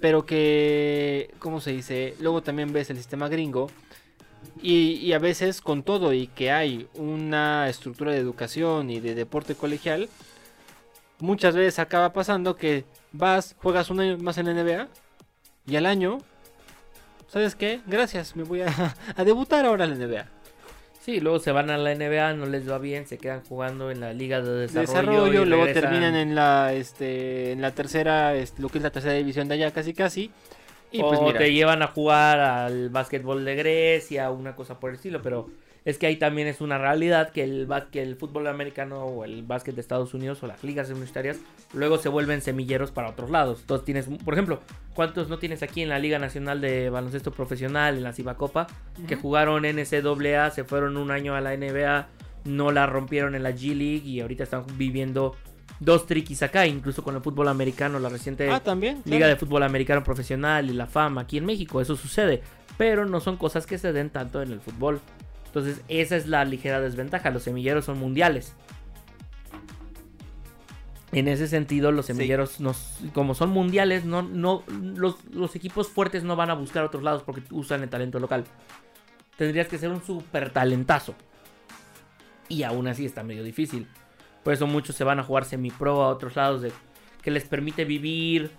[0.00, 2.14] pero que, ¿cómo se dice?
[2.20, 3.70] Luego también ves el sistema gringo
[4.62, 9.14] Y, y a veces con todo y que hay una estructura de educación y de
[9.14, 10.08] deporte colegial,
[11.18, 14.88] muchas veces acaba pasando que vas, juegas un año más en la NBA
[15.66, 16.18] y al año,
[17.28, 17.80] ¿sabes qué?
[17.86, 18.68] Gracias, me voy a,
[19.16, 20.40] a debutar ahora en la NBA.
[21.00, 24.00] Sí, luego se van a la NBA, no les va bien, se quedan jugando en
[24.00, 25.24] la Liga de De Desarrollo.
[25.24, 28.90] desarrollo, y luego terminan en la este en la tercera, este, lo que es la
[28.90, 30.30] tercera división de allá casi casi.
[30.92, 34.90] Y o pues mira, te llevan a jugar al básquetbol de Grecia, una cosa por
[34.90, 35.48] el estilo, pero
[35.84, 39.42] es que ahí también es una realidad que el, que el fútbol americano o el
[39.42, 41.38] básquet de Estados Unidos o las ligas universitarias
[41.72, 43.60] luego se vuelven semilleros para otros lados.
[43.60, 44.60] Entonces tienes, por ejemplo,
[44.94, 48.66] ¿cuántos no tienes aquí en la Liga Nacional de Baloncesto Profesional, en la Cibacopa,
[49.08, 49.22] que Ujú.
[49.22, 52.08] jugaron NCAA, se fueron un año a la NBA,
[52.44, 55.36] no la rompieron en la G League y ahorita están viviendo
[55.80, 59.02] dos triquis acá, incluso con el fútbol americano, la reciente Ah, también.
[59.04, 59.34] Liga claro.
[59.34, 62.42] de Fútbol Americano Profesional y la fama aquí en México, eso sucede,
[62.78, 65.00] pero no son cosas que se den tanto en el fútbol.
[65.46, 68.54] Entonces, esa es la ligera desventaja, los semilleros son mundiales.
[71.12, 72.12] En ese sentido, los Sí.
[72.12, 74.62] semilleros, nos- como son mundiales, no, no,
[74.94, 78.44] los, los equipos fuertes no van a buscar otros lados porque usan el talento local.
[79.36, 81.14] Tendrías que ser un super talentazo.
[82.48, 83.88] Y aún así está medio difícil.
[84.42, 86.72] Por eso muchos se van a jugar semi-pro a otros lados de,
[87.22, 88.50] que les permite vivir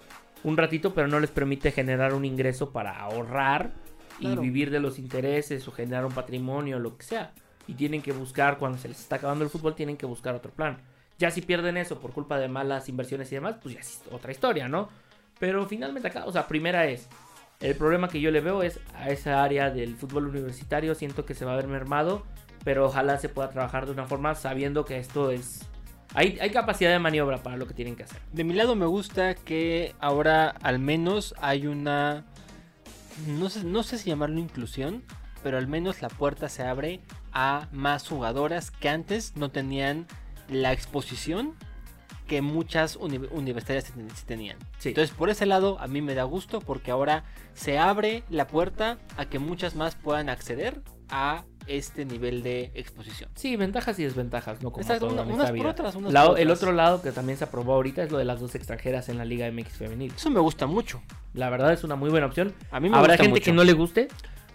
[0.43, 3.71] un ratito, pero no les permite generar un ingreso para ahorrar
[4.19, 4.43] Claro.
[4.43, 7.31] y vivir de los intereses o generar un patrimonio, lo que sea.
[7.67, 10.51] Y tienen que buscar, cuando se les está acabando el fútbol, tienen que buscar otro
[10.51, 10.77] plan.
[11.17, 14.31] Ya si pierden eso por culpa de malas inversiones y demás, pues ya es otra
[14.31, 14.89] historia, ¿no?
[15.39, 17.07] Pero finalmente acá, o sea, primera es,
[17.59, 21.35] el problema que yo le veo es a esa área del fútbol universitario, siento que
[21.35, 22.23] se va a ver mermado,
[22.63, 25.67] pero ojalá se pueda trabajar de una forma sabiendo que esto es...
[26.13, 28.19] Hay, hay capacidad de maniobra para lo que tienen que hacer.
[28.33, 32.25] De mi lado me gusta que ahora al menos hay una
[33.27, 35.03] no sé, no sé si llamarlo inclusión,
[35.43, 40.07] pero al menos la puerta se abre a más jugadoras que antes no tenían
[40.49, 41.55] la exposición
[42.27, 43.93] que muchas uni- universitarias
[44.25, 44.57] tenían.
[44.79, 44.89] Sí.
[44.89, 48.97] Entonces, por ese lado, a mí me da gusto porque ahora se abre la puerta
[49.17, 53.29] a que muchas más puedan acceder a este nivel de exposición.
[53.35, 54.71] Sí, ventajas y desventajas, ¿no?
[54.71, 55.69] Como Exacto, todo una- en unas esta por vida.
[55.71, 56.59] otras, unas La- por el otras.
[56.63, 59.25] otro lado que también se aprobó ahorita es lo de las dos extranjeras en la
[59.25, 60.13] Liga MX femenil.
[60.15, 61.01] Eso me gusta mucho.
[61.33, 62.53] La verdad es una muy buena opción.
[62.71, 63.45] A mí me Habrá gusta gente mucho.
[63.45, 64.07] que no le guste.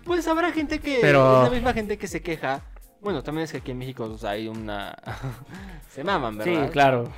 [0.04, 0.98] Pues habrá gente que.
[1.00, 2.62] Pero- Es la misma gente que se queja.
[3.00, 4.96] Bueno, también es que aquí en México o sea, hay una.
[5.90, 6.66] se maman, ¿verdad?
[6.66, 7.12] Sí, claro.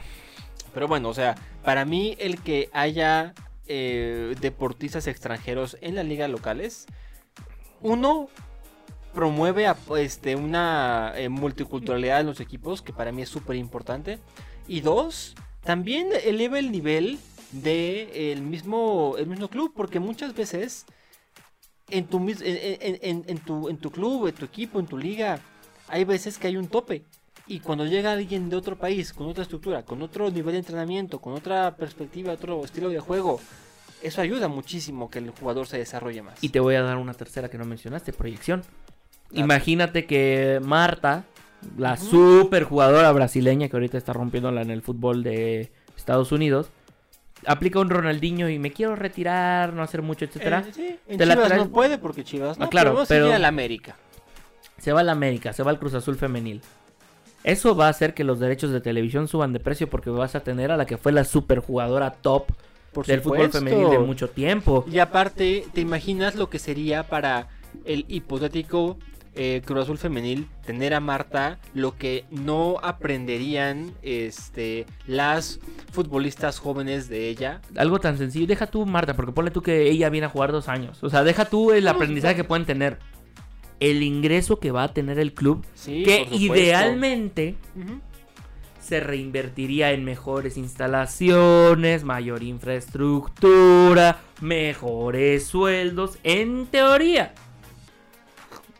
[0.74, 3.34] Pero bueno, o sea, para mí el que haya
[3.66, 6.86] eh, deportistas extranjeros en las ligas locales,
[7.80, 8.28] uno
[9.22, 14.20] promueve a- este, una eh, multiculturalidad en los equipos, que para mí es súper importante.
[14.68, 17.18] Y dos, también eleva el nivel
[17.50, 20.86] de el mismo, el mismo club, porque muchas veces
[21.90, 25.40] en tu, en- en- en tu, en tu club, en tu equipo, en tu liga,
[25.88, 27.02] hay veces que hay un tope.
[27.48, 31.18] Y cuando llega alguien de otro país, con otra estructura, con otro nivel de entrenamiento,
[31.20, 33.40] con otra perspectiva, otro estilo de juego,
[34.00, 36.44] eso ayuda muchísimo que el jugador se desarrolle más.
[36.44, 38.62] Y te voy a dar una tercera que no mencionaste, proyección.
[39.30, 39.44] Claro.
[39.44, 41.24] Imagínate que Marta,
[41.76, 46.70] la super jugadora brasileña que ahorita está rompiéndola en el fútbol de Estados Unidos,
[47.46, 50.64] aplica un Ronaldinho y me quiero retirar, no hacer mucho, etcétera.
[50.66, 53.26] Eh, sí, en Te la Chivas traes- no puede porque Chivas no, Ah, claro, pero,
[53.26, 53.96] va a a la América.
[54.78, 56.62] Se va al América, se va al Cruz Azul femenil.
[57.44, 60.40] Eso va a hacer que los derechos de televisión suban de precio porque vas a
[60.40, 62.46] tener a la que fue la superjugadora top
[62.92, 64.84] Por del fútbol femenil de mucho tiempo.
[64.90, 67.48] Y aparte, ¿te imaginas lo que sería para
[67.84, 68.98] el hipotético
[69.34, 75.60] eh, Cruz Azul femenil tener a Marta lo que no aprenderían este, las
[75.92, 77.60] futbolistas jóvenes de ella?
[77.76, 78.46] Algo tan sencillo.
[78.46, 81.02] Deja tú, Marta, porque ponle tú que ella viene a jugar dos años.
[81.02, 82.98] O sea, deja tú el aprendizaje que pueden tener.
[83.80, 85.64] El ingreso que va a tener el club.
[85.74, 87.54] Sí, que idealmente
[88.80, 96.18] se reinvertiría en mejores instalaciones, mayor infraestructura, mejores sueldos.
[96.24, 97.34] En teoría.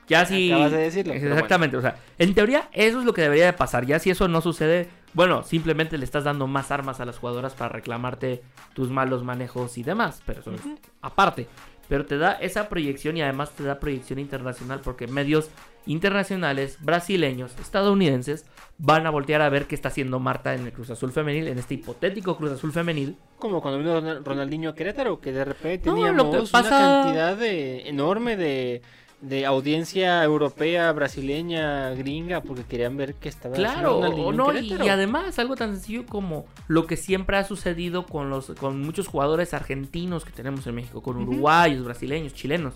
[0.08, 0.50] Ya si.
[0.52, 1.76] Acabas de decirlo, Exactamente.
[1.76, 3.84] O sea, en teoría, eso es lo que debería de pasar.
[3.86, 7.54] Ya si eso no sucede, bueno, simplemente le estás dando más armas a las jugadoras
[7.54, 8.42] para reclamarte
[8.74, 10.22] tus malos manejos y demás.
[10.24, 10.78] Pero eso es Ujú.
[11.02, 11.46] aparte.
[11.88, 15.48] Pero te da esa proyección y además te da proyección internacional porque medios
[15.86, 18.44] internacionales, brasileños, estadounidenses
[18.76, 21.58] van a voltear a ver qué está haciendo Marta en el Cruz Azul femenil, en
[21.58, 23.16] este hipotético Cruz Azul femenil.
[23.38, 26.48] Como cuando vino Ronald- Ronaldinho a Querétaro, que de repente No, teníamos lo que una
[26.50, 26.70] pasa-
[27.04, 28.82] cantidad de, enorme de,
[29.20, 34.88] de audiencia europea, brasileña, gringa, porque querían ver qué estaba Claro, o no, y, y
[34.88, 39.54] además algo tan sencillo como lo que siempre ha sucedido con los con muchos jugadores
[39.54, 42.74] argentinos que tenemos en México, con uruguayos, brasileños, chilenos.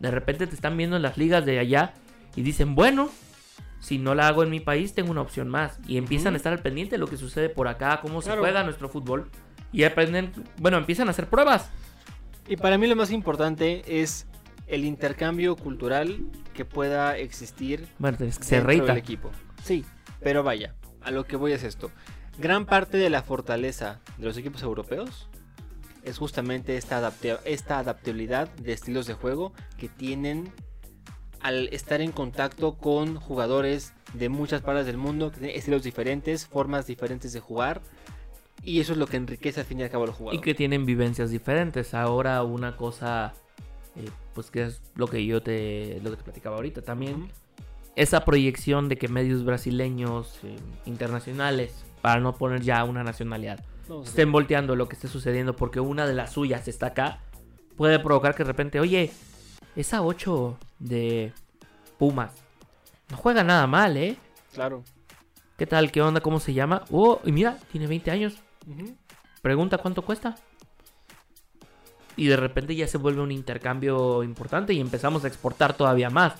[0.00, 1.92] De repente te están viendo en las ligas de allá
[2.34, 3.10] y dicen, bueno,
[3.80, 5.78] si no la hago en mi país, tengo una opción más.
[5.86, 6.34] Y empiezan Ujú.
[6.34, 8.36] a estar al pendiente de lo que sucede por acá, cómo Claro.
[8.36, 9.30] se juega nuestro fútbol.
[9.70, 11.68] Y aprenden, bueno, empiezan a hacer pruebas.
[12.48, 14.26] Y para mí lo más importante es
[14.68, 16.20] el intercambio cultural
[16.54, 17.88] que pueda existir
[18.20, 19.30] es que se dentro del equipo.
[19.64, 19.84] Sí,
[20.20, 21.90] pero vaya, a lo que voy es esto.
[22.38, 25.28] Gran parte de la fortaleza de los equipos europeos
[26.04, 30.52] es justamente esta, adapta- esta adaptabilidad de estilos de juego que tienen
[31.40, 36.46] al estar en contacto con jugadores de muchas partes del mundo, que tienen estilos diferentes,
[36.46, 37.80] formas diferentes de jugar.
[38.62, 40.40] Y eso es lo que enriquece al fin y al cabo al Y jugador.
[40.40, 41.94] que tienen vivencias diferentes.
[41.94, 43.34] Ahora una cosa,
[43.98, 47.30] eh, pues que es lo que yo te, lo que te platicaba ahorita también.
[47.96, 50.56] Esa proyección de que medios brasileños, eh,
[50.86, 53.64] internacionales, para no poner ya una nacionalidad,
[54.04, 57.20] estén volteando lo que esté sucediendo porque una de las suyas está acá,
[57.76, 59.10] puede provocar que de repente, oye,
[59.74, 61.32] esa 8 de
[61.98, 62.32] Pumas
[63.10, 64.16] no juega nada mal, ¿eh?
[64.52, 64.84] Claro.
[65.56, 65.90] ¿Qué tal?
[65.90, 66.20] ¿Qué onda?
[66.20, 66.84] ¿Cómo se llama?
[66.90, 68.38] Oh, y mira, tiene 20 años.
[69.42, 70.36] Pregunta cuánto cuesta.
[72.18, 76.34] Y de repente ya se vuelve un intercambio importante y empezamos a exportar todavía más.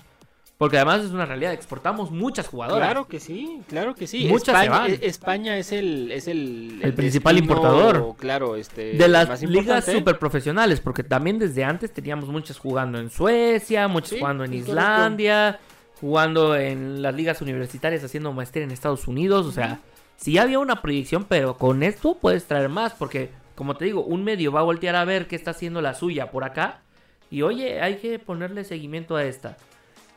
[0.59, 2.89] Porque además es una realidad, exportamos muchas jugadoras.
[2.89, 4.27] Claro que sí, claro que sí.
[4.29, 4.91] Muchas se España, van.
[4.91, 8.17] e- España es el es el, El principal destino, importador.
[8.19, 12.99] Claro, este de las más ligas super profesionales, porque también desde antes teníamos muchas jugando
[12.99, 15.61] en Suecia, muchas Sí, jugando en Islandia,
[16.01, 19.79] jugando en las ligas universitarias haciendo maestría en Estados Unidos, o sea,
[20.17, 24.23] sí había una proyección, pero con esto puedes traer más, porque como te digo, un
[24.23, 26.83] medio va a voltear a ver qué está haciendo la suya por acá,
[27.29, 29.57] y oye, hay que ponerle seguimiento a esta.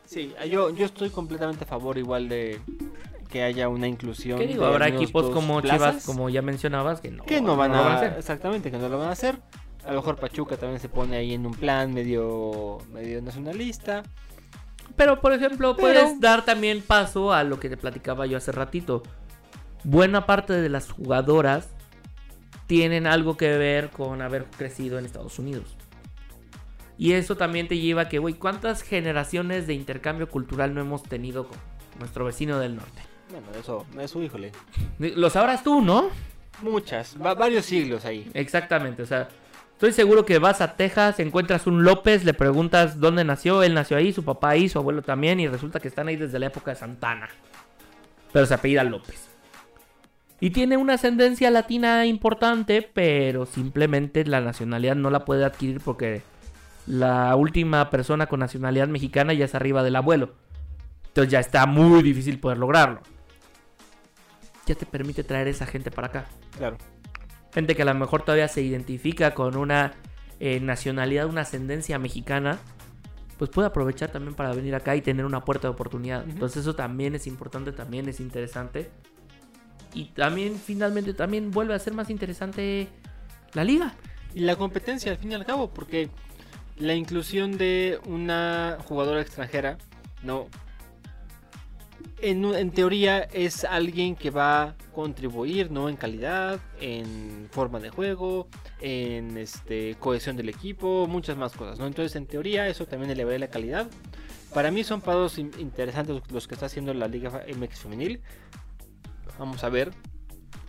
[0.06, 2.60] Sí, yo, yo estoy completamente a favor igual de
[3.30, 4.38] que haya una inclusión.
[4.38, 4.64] ¿Qué digo?
[4.64, 7.96] Habrá equipos como plazas Chivas, como ya mencionabas, que no, que no van lo a,
[7.96, 8.16] hacer.
[8.20, 9.40] exactamente que no lo van a hacer.
[9.86, 14.04] A lo mejor Pachuca también se pone ahí en un plan medio medio nacionalista.
[14.96, 18.52] Pero, por ejemplo, Pero- puedes dar también paso a lo que te platicaba yo hace
[18.52, 19.02] ratito.
[19.84, 21.70] Buena parte de las jugadoras
[22.72, 25.76] tienen algo que ver con haber crecido en Estados Unidos.
[26.98, 31.04] Y eso también te lleva a que, güey, ¿cuántas generaciones de intercambio cultural no hemos
[31.04, 31.58] tenido con
[32.00, 33.02] nuestro vecino del norte?
[33.30, 34.54] Bueno, eso, eso híjole.
[35.00, 36.12] Lo sabrás tú, ¿no?
[36.62, 38.32] Muchas, va- varios siglos ahí.
[38.34, 39.28] Exactamente, o sea,
[39.74, 43.98] estoy seguro que vas a Texas, encuentras un López, le preguntas dónde nació, él nació
[43.98, 46.72] ahí, su papá ahí, su abuelo también, y resulta que están ahí desde la época
[46.72, 47.28] de Santana.
[48.32, 49.28] Pero se apellida López.
[50.42, 56.24] Y tiene una ascendencia latina importante, pero simplemente la nacionalidad no la puede adquirir porque
[56.88, 60.34] la última persona con nacionalidad mexicana ya es arriba del abuelo.
[61.10, 63.02] Entonces ya está muy difícil poder lograrlo.
[64.66, 66.26] Ya te permite traer esa gente para acá
[66.58, 66.78] Claro.
[67.54, 69.94] gente que a lo mejor todavía se identifica con una
[70.40, 72.58] eh, nacionalidad, una ascendencia mexicana,
[73.38, 76.24] pues puede aprovechar también para venir acá y tener una puerta de oportunidad.
[76.28, 78.90] Entonces eso también es importante, también es interesante.
[79.94, 82.88] Y también finalmente también vuelve a ser más interesante
[83.54, 83.94] la liga.
[84.34, 86.10] Y la competencia al fin y al cabo, porque
[86.78, 89.78] la inclusión de una jugadora extranjera,
[90.24, 90.48] no.
[92.22, 95.90] En, en teoría es alguien que va a contribuir, ¿no?
[95.90, 98.48] En calidad, en forma de juego,
[98.80, 101.88] en este cohesión del equipo, muchas más cosas, ¿no?
[101.88, 103.88] Entonces, en teoría, eso también elevaría la calidad.
[104.54, 108.22] Para mí son pagos in- interesantes los que está haciendo la Liga MX Femenil.
[109.40, 109.92] Vamos a ver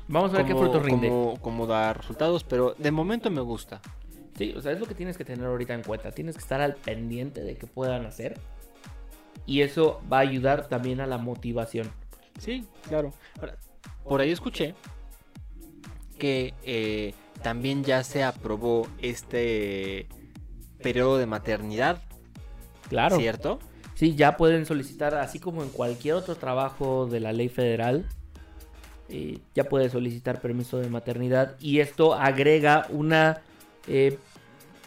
[0.09, 1.09] Vamos a ver qué fruto rinde.
[1.09, 3.81] cómo- cómo da resultados, pero de momento me gusta.
[4.37, 6.11] Sí, o sea, es lo que tienes que tener ahorita en cuenta.
[6.11, 8.39] Tienes que estar al pendiente de que puedan hacer.
[9.47, 11.91] Y eso va a ayudar también a la motivación.
[12.39, 13.13] Sí, claro.
[13.41, 13.57] Ahora,
[14.05, 14.75] por ahí escuché
[16.19, 20.07] que eh, también ya se aprobó este
[20.83, 22.03] periodo de maternidad,
[22.89, 23.17] Claro.
[23.19, 23.59] ¿cierto?
[23.95, 28.07] Sí, ya pueden solicitar, así como en cualquier otro trabajo de la ley federal,
[29.09, 31.57] eh, ya puede solicitar permiso de maternidad.
[31.61, 33.43] Y esto agrega una,
[33.87, 34.19] eh,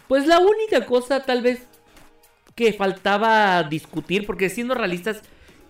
[0.08, 1.68] pues la única cosa tal vez
[2.56, 5.22] que faltaba discutir, porque siendo realistas,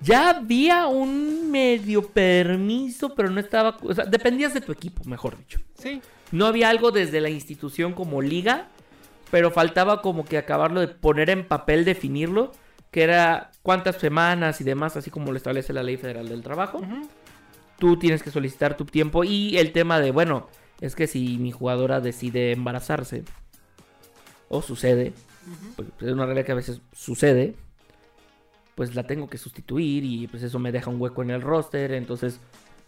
[0.01, 5.38] ya había un medio permiso, pero no estaba, o sea, dependías de tu equipo, mejor
[5.38, 5.59] dicho.
[5.78, 6.01] Sí.
[6.32, 8.67] No había algo desde la institución como liga,
[9.32, 12.51] pero faltaba como que acabarlo de poner en papel, definirlo,
[12.91, 16.82] que era cuántas semanas y demás, así como lo establece la Ley Federal del Trabajo.
[17.78, 20.47] Tú tienes que solicitar tu tiempo y el tema de, bueno,
[20.82, 23.23] es que si mi jugadora decide embarazarse,
[24.49, 25.13] o sucede,
[25.76, 27.55] pues es una realidad que a veces sucede,
[28.76, 31.93] pues la tengo que sustituir y pues eso me deja un hueco en el roster,
[31.93, 32.39] entonces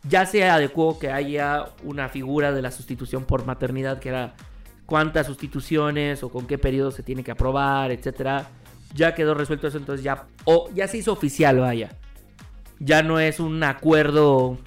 [0.08, 4.36] ya se adecuó que haya una figura de la sustitución por maternidad que era
[4.86, 8.50] cuántas sustituciones o con qué periodo se tiene que aprobar, etcétera,
[8.94, 11.92] ya quedó resuelto eso, entonces ya, o ya se hizo oficial, vaya.
[12.80, 14.60] Ya no es un acuerdo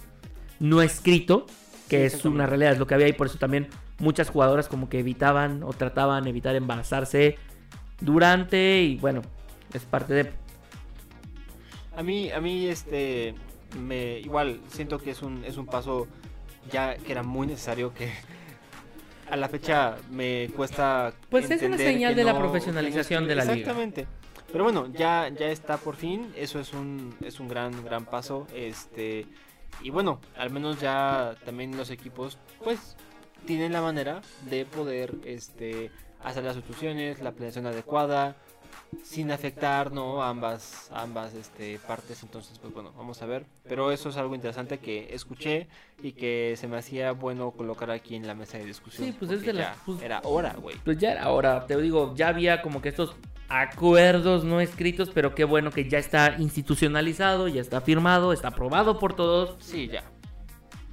[0.60, 1.46] no escrito,
[1.88, 2.28] que Sí, es exactamente.
[2.36, 3.66] una realidad, es lo que había y por eso también
[3.98, 7.36] muchas jugadoras como que evitaban o trataban de evitar embarazarse
[8.00, 9.22] durante y bueno,
[9.74, 10.32] es parte de...
[11.96, 13.34] A mí, a mí, este,
[13.78, 16.06] me, igual siento que es un, es un paso
[16.70, 18.10] ya que era muy necesario que
[19.30, 21.12] a la fecha me cuesta.
[21.28, 23.54] Pues es una señal de la no- profesionalización de la liga.
[23.56, 24.06] Exactamente.
[24.50, 26.32] Pero bueno, ya, ya está por fin.
[26.36, 28.46] Eso es un, es un gran, gran paso.
[28.54, 29.26] Este,
[29.82, 32.96] y bueno, al menos ya también los equipos, pues,
[33.46, 35.90] tienen la manera de poder, este,
[36.22, 38.36] hacer las sustituciones, la planeación adecuada,
[39.02, 44.08] sin afectar no ambas ambas este, partes entonces pues bueno vamos a ver pero eso
[44.08, 45.68] es algo interesante que escuché
[46.02, 49.30] y que se me hacía bueno colocar aquí en la mesa de discusión Sí, pues
[49.30, 52.62] es de ya pues- era hora güey Pues ya era hora, te digo, ya había
[52.62, 53.14] como que estos
[53.48, 58.98] acuerdos no escritos, pero qué bueno que ya está institucionalizado, ya está firmado, está aprobado
[58.98, 59.56] por todos.
[59.58, 60.04] sí ya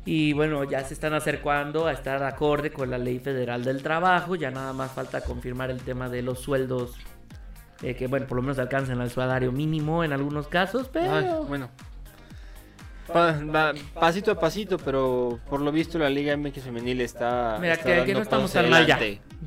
[0.06, 4.36] Y bueno, ya se están acercando a estar acorde con la ley federal del trabajo.
[4.36, 6.96] Ya nada más falta confirmar el tema de los sueldos.
[7.84, 11.14] Eh, que bueno, por lo menos alcancen al salario mínimo en algunos casos, pero...
[11.14, 11.70] Ay, bueno
[13.08, 17.76] Pa- va- pasito a pasito pero por lo visto la liga MX femenil está Mira,
[17.76, 19.00] está que, que dando no estamos tan mal ya.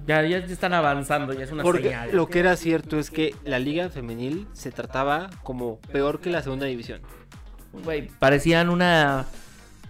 [0.06, 0.22] ya.
[0.22, 2.10] Ya están avanzando, ya es una Porque señal.
[2.16, 6.42] lo que era cierto es que la liga femenil se trataba como peor que la
[6.42, 7.02] segunda división.
[7.84, 9.26] Güey, parecían una...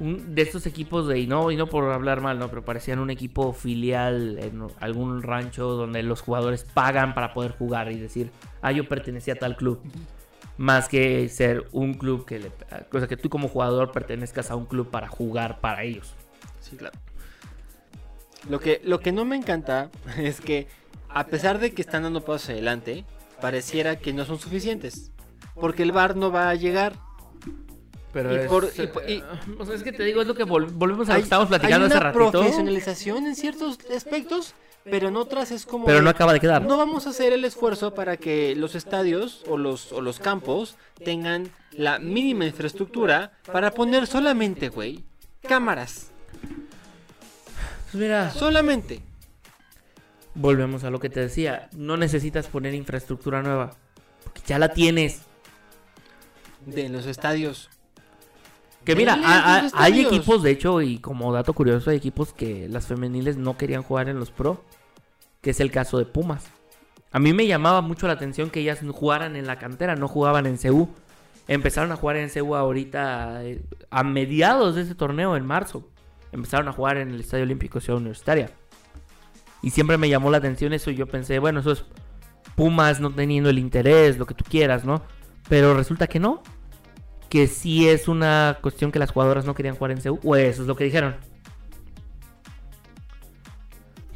[0.00, 1.20] un- de estos equipos de...
[1.20, 2.48] Y no, y no por hablar mal, ¿no?
[2.48, 7.92] Pero parecían un equipo filial en algún rancho donde los jugadores pagan para poder jugar
[7.92, 8.30] y decir,
[8.62, 9.80] ah, yo pertenecía a tal club.
[10.56, 12.52] Más que ser un club que le...
[12.92, 16.14] O sea, que tú como jugador pertenezcas a un club para jugar para ellos.
[16.60, 16.98] Sí, claro.
[18.48, 20.66] Lo que, lo que no me encanta es que,
[21.08, 23.04] a pesar de que están dando pasos adelante,
[23.40, 25.10] pareciera que no son suficientes.
[25.54, 26.94] Porque el bar no va a llegar.
[28.12, 29.22] Pero Y es, por- y por- y-
[29.58, 31.48] o sea, es que te digo, es lo que vol- volvemos a lo que estábamos
[31.48, 32.30] platicando hay hace una ratito.
[32.32, 35.86] profesionalización en ciertos aspectos, pero en otras es como...
[35.86, 36.62] Pero no acaba de quedar.
[36.62, 40.76] No vamos a hacer el esfuerzo para que los estadios o los, o los campos
[41.04, 45.04] tengan la mínima infraestructura para poner solamente, güey,
[45.42, 46.10] cámaras.
[47.92, 49.02] Pues mira, Solamente.
[50.34, 51.68] volvemos a lo que te decía.
[51.76, 53.76] No necesitas poner infraestructura nueva.
[54.24, 55.22] Porque ya la tienes.
[56.66, 57.68] De los estadios.
[58.84, 62.86] Que mira, a- hay equipos, de hecho, y como dato curioso, hay equipos que las
[62.86, 64.64] femeniles no querían jugar en los pro.
[65.42, 66.50] Que es el caso de Pumas.
[67.12, 70.46] A mí me llamaba mucho la atención que ellas jugaran en la cantera, no jugaban
[70.46, 70.88] en CU.
[71.48, 75.88] Empezaron a jugar en CU ahorita eh, a mediados de ese torneo, en marzo.
[76.30, 78.50] Empezaron a jugar en el Estadio Olímpico Ciudad Universitaria.
[79.62, 81.84] Y siempre me llamó la atención eso y yo pensé, bueno, eso es
[82.54, 85.02] Pumas no teniendo el interés, lo que tú quieras, ¿no?
[85.48, 86.42] Pero resulta que no.
[87.30, 90.20] Que sí es una cuestión que las jugadoras no querían jugar en CU.
[90.22, 91.16] O eso es lo que dijeron.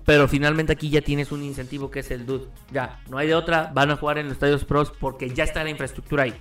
[0.05, 2.43] Pero finalmente aquí ya tienes un incentivo que es el DUD.
[2.71, 3.71] Ya, no hay de otra.
[3.73, 6.35] Van a jugar en los estadios pros porque ya está la infraestructura ahí.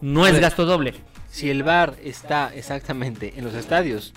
[0.00, 0.42] No es ver.
[0.42, 0.94] gasto doble.
[1.28, 4.12] Si el bar está exactamente en los estadios,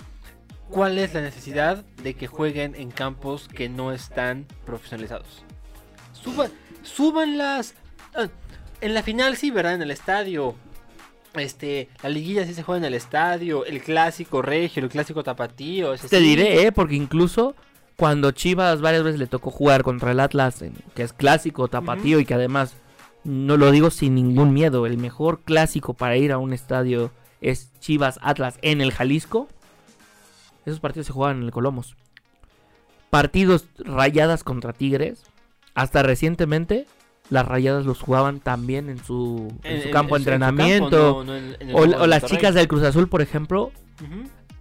[0.69, 5.43] ¿cuál es la necesidad de que jueguen en campos que no están profesionalizados?
[6.13, 7.75] Suban, súbanlas.
[8.15, 8.27] Ah,
[8.81, 9.75] En la final sí, ¿verdad?
[9.75, 10.55] En el estadio.
[11.35, 13.65] Este, la liguilla sí se juega en el estadio.
[13.65, 15.93] El clásico regio, el clásico tapatío.
[15.93, 16.23] ese Te sí.
[16.23, 16.71] diré, ¿eh?
[16.71, 17.55] Porque incluso
[17.95, 20.63] cuando Chivas varias veces le tocó jugar contra el Atlas,
[20.95, 22.75] que es clásico, tapatío y que además,
[23.23, 27.11] no lo digo sin ningún miedo, el mejor clásico para ir a un estadio
[27.41, 29.47] es Chivas Atlas en el Jalisco.
[30.65, 31.95] Esos partidos se juegan en el Colomos.
[33.09, 35.23] Partidos rayadas contra Tigres.
[35.75, 36.87] Hasta recientemente,
[37.29, 41.17] las rayadas los jugaban también en su, en su campo de entrenamiento.
[41.17, 43.07] campo, no- no en- en el o, campo o de las chicas del Cruz Azul,
[43.09, 43.71] por ejemplo,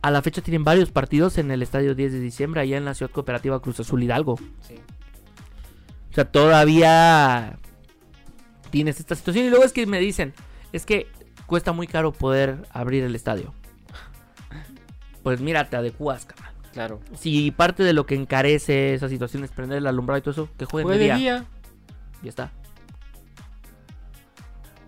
[0.02, 2.94] a la fecha tienen varios partidos en el estadio 10 de diciembre, allá en la
[2.94, 4.36] ciudad cooperativa Cruz Azul Hidalgo.
[4.60, 4.74] sí.
[6.10, 7.58] O sea, todavía
[8.70, 9.46] tienes esta situación.
[9.46, 10.34] Y luego es que me dicen,
[10.74, 11.06] es que
[11.46, 13.54] cuesta muy caro poder abrir el estadio.
[15.22, 16.26] Pues mira, te adecuas.
[16.74, 17.00] Claro.
[17.18, 20.48] Si parte de lo que encarece esa situación es prender el alumbrado y todo eso,
[20.58, 21.34] que jueguen Juegue de de día.
[21.38, 21.44] día.
[22.22, 22.50] Ya está.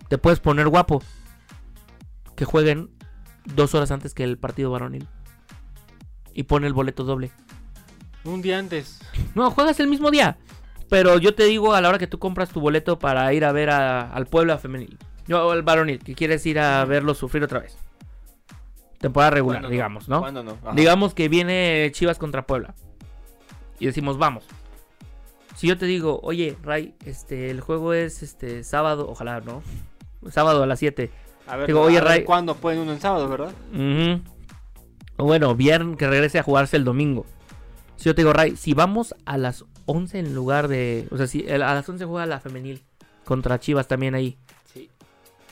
[0.08, 1.02] Te puedes poner guapo.
[2.36, 2.90] Que jueguen
[3.44, 5.06] dos horas antes que el partido varonil.
[6.32, 7.30] Y pone el boleto doble.
[8.24, 9.00] Un día antes.
[9.34, 10.38] No, juegas el mismo día.
[10.88, 13.50] Pero yo te digo a la hora que tú compras tu boleto para ir a
[13.52, 14.96] ver a- al Puebla femenil.
[15.26, 17.76] Yo, al varonil, que quieres ir a verlo sufrir otra vez.
[19.00, 20.20] Temporada regular, ¿Cuándo digamos, ¿no?
[20.20, 20.52] ¿Cuándo no?
[20.62, 20.72] Ajá.
[20.74, 22.74] Digamos que viene Chivas contra Puebla.
[23.80, 24.44] Y decimos, vamos.
[25.54, 29.62] Si yo te digo, oye, Ray, este, el juego es este sábado, ojalá, ¿no?
[30.30, 31.10] Sábado a las 7.
[31.46, 33.52] A ver, Digo, oye, a ver Ray- ¿cuándo pueden uno en sábado, verdad?
[33.72, 34.22] Ujú.
[35.16, 37.24] O Bueno, viernes que regrese a jugarse el domingo.
[37.96, 41.06] Si yo te digo, Ray, si vamos a las 11 en lugar de.
[41.10, 42.82] O sea, si a las 11 juega la femenil.
[43.24, 44.36] Contra Chivas también ahí.
[44.72, 44.90] Sí.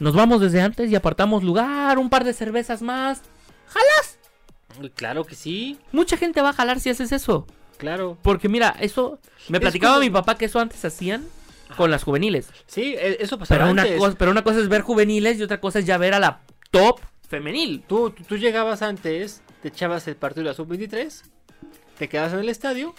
[0.00, 3.22] Nos vamos desde antes y apartamos lugar, un par de cervezas más.
[4.94, 7.46] Claro que sí, Mucha gente va a jalar si haces eso.
[7.78, 8.18] Claro.
[8.22, 9.18] Porque mira, eso.
[9.48, 11.24] Me platicaba como- mi papá que eso antes hacían
[11.76, 12.48] con las juveniles.
[12.66, 13.98] Sí, e- eso pasaba Pero una, antes.
[13.98, 16.40] cosa, pero una cosa es ver juveniles y otra cosa es ya ver a la
[16.70, 17.82] top femenil.
[17.88, 21.22] Tú, tú, tú llegabas antes, te echabas el partido de la sub-23,
[21.98, 22.94] te quedabas en el estadio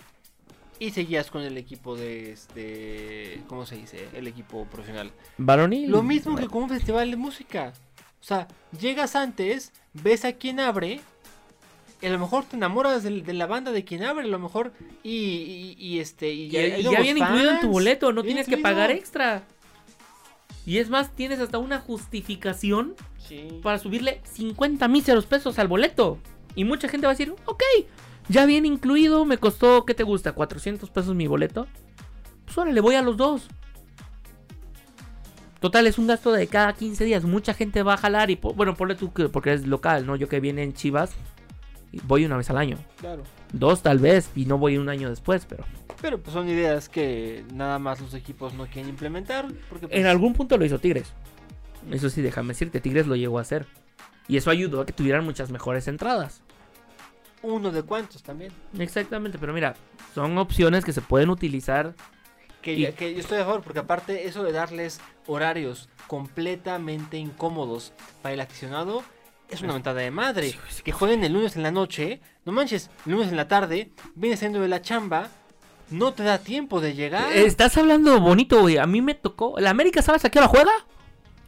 [0.80, 3.42] y seguías con el equipo de este.
[3.48, 4.08] ¿Cómo se dice?
[4.14, 5.12] El equipo profesional.
[5.38, 5.90] Varonil.
[5.92, 7.74] Lo mismo que con un festival de música.
[8.20, 8.48] O sea,
[8.80, 11.02] llegas antes, ves a quien abre.
[12.04, 14.74] Y a lo mejor te enamoras de, la banda de quien abre, a lo mejor.
[15.04, 16.32] Y, y- y este.
[16.34, 19.44] Y, Y, y ya nuevos viene incluido en tu boleto, no tienes que pagar extra.
[20.66, 23.48] Y es más, tienes hasta una justificación Sí.
[23.64, 26.18] para subirle 50 míseros pesos al boleto.
[26.56, 27.64] Y mucha gente va a decir, ok,
[28.28, 30.36] ya viene incluido, me costó, ¿qué te gusta?
[30.36, 31.68] ¿400 pesos mi boleto?
[32.46, 33.48] Pues ahora le voy a los dos.
[35.62, 37.24] Total, es un gasto de cada 15 días.
[37.24, 40.18] Mucha gente va a jalar y, bueno, ponle tú que porque es local, ¿no?
[40.18, 41.33] Yo que viene en Chivas, y
[42.04, 42.78] voy una vez al año.
[42.98, 43.24] Claro.
[43.52, 45.64] Dos tal vez, y no voy un año después, pero...
[46.02, 49.48] Pero pues son ideas que nada más los equipos no quieren implementar.
[49.70, 51.14] Porque pues, En algún punto lo hizo Tigres.
[51.92, 53.66] Eso sí, déjame decirte, Tigres lo llegó a hacer.
[54.28, 56.42] Y eso ayudó a que tuvieran muchas mejores entradas.
[57.42, 58.52] uno de cuantos también.
[58.80, 59.76] Exactamente, pero mira,
[60.16, 61.94] son opciones que se pueden utilizar.
[62.62, 67.92] Que, Y- que yo estoy a favor, porque aparte eso de darles horarios completamente incómodos
[68.22, 69.04] para el aficionado
[69.54, 70.56] es una mentada de madre.
[70.84, 74.40] Que jueguen el lunes en la noche, no manches, el lunes en la tarde, vienes
[74.40, 75.30] saliendo de la chamba,
[75.90, 77.32] no te da tiempo de llegar.
[77.34, 78.78] Estás hablando bonito, güey.
[78.78, 79.60] A mí me tocó.
[79.60, 80.72] ¿La América sabes a qué hora juega?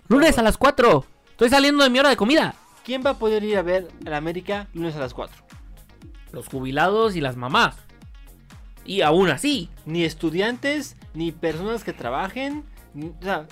[0.08, 1.06] Lunes a las 4.
[1.32, 2.54] Estoy saliendo de mi hora de comida.
[2.84, 5.36] ¿Quién va a poder ir a ver a la América lunes a las 4?
[6.32, 7.76] Los jubilados y las mamás.
[8.86, 9.70] Y aún así.
[9.86, 12.64] Ni estudiantes, ni personas que trabajen.
[12.94, 13.48] ni- o sea,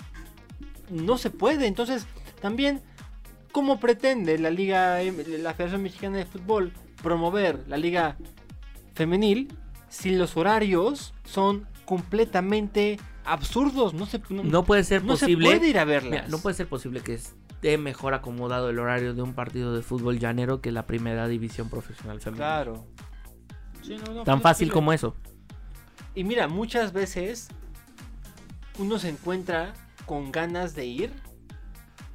[0.89, 1.65] no se puede.
[1.65, 2.05] Entonces,
[2.41, 2.81] también,
[3.53, 8.17] ¿cómo pretende la Liga, M- la Federación Mexicana de Fútbol promover la Liga
[8.95, 9.53] Femenil
[9.87, 13.93] si los horarios son completamente absurdos?
[13.93, 15.45] No se, no, No puede ser no se posible.
[15.57, 16.11] puede ir a verlas.
[16.11, 19.81] Mira, no puede ser posible que esté mejor acomodado el horario de un partido de
[19.81, 22.45] fútbol llanero que la primera división profesional femenina.
[22.45, 22.85] Claro.
[23.81, 25.15] Sí, no, no, Tan es fácil como eso.
[26.15, 27.47] Y mira, muchas veces
[28.79, 29.73] uno se encuentra
[30.05, 31.11] con ganas de ir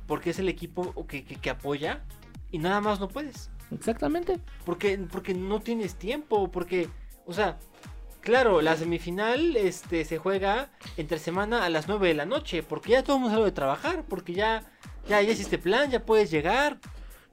[0.09, 2.01] porque es el equipo que, que- que apoya
[2.51, 3.51] y nada más no puedes.
[3.71, 4.41] Exactamente.
[4.65, 6.89] Porque, porque no tienes tiempo, porque,
[7.27, 7.59] o sea,
[8.21, 12.93] claro, la semifinal este, se juega entre semana a las 9 de la noche, porque
[12.93, 14.65] ya todo el mundo salió de trabajar, porque ya,
[15.09, 16.79] ya, ya hiciste plan, ya puedes llegar.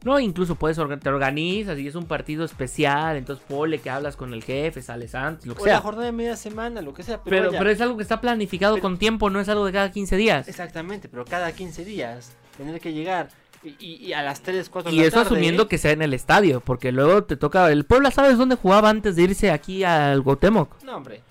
[0.04, 4.34] No, incluso puedes te organizas y es un partido especial, entonces ponle que hablas con
[4.34, 5.82] el jefe, sales antes, lo que O la sea.
[5.82, 8.84] jornada de media semana, lo que sea, pero, Pero, es algo que está planificado Pero-
[8.84, 10.48] con tiempo, no es algo de cada 15 días.
[10.48, 13.30] Exactamente, pero cada 15 días tener que llegar
[13.64, 16.14] y, y- a las 3, 4 de Y la eso asumiendo que sea en el
[16.14, 17.72] estadio, porque luego te toca...
[17.72, 20.84] El Puebla, ¿sabes dónde jugaba antes de irse aquí al Gotemoc?
[20.84, 21.22] No, hombre.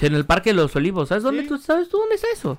[0.00, 2.58] En el Parque de los Olivos, ¿sabes dónde tú sabes tú dónde está eso?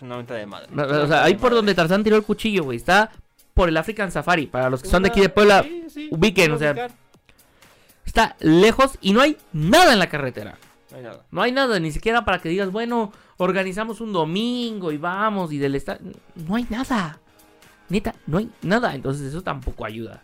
[0.00, 0.68] Una venta de madre.
[0.70, 1.56] No, O sea, ahí por madre.
[1.56, 2.76] donde Tarzán tiró el cuchillo, güey.
[2.76, 3.10] Está
[3.54, 4.46] por el African Safari.
[4.46, 6.88] Para los que son de aquí de Puebla, sí, sí, ubiquen, o sea,
[8.04, 10.58] está lejos y no hay nada en la carretera.
[11.30, 11.78] No hay nada.
[11.80, 16.12] Ni siquiera para que digas, bueno, organizamos un domingo y vamos y del estadio.
[16.34, 17.18] No hay nada.
[17.88, 18.94] Neta, no hay nada.
[18.94, 20.22] Entonces eso tampoco ayuda.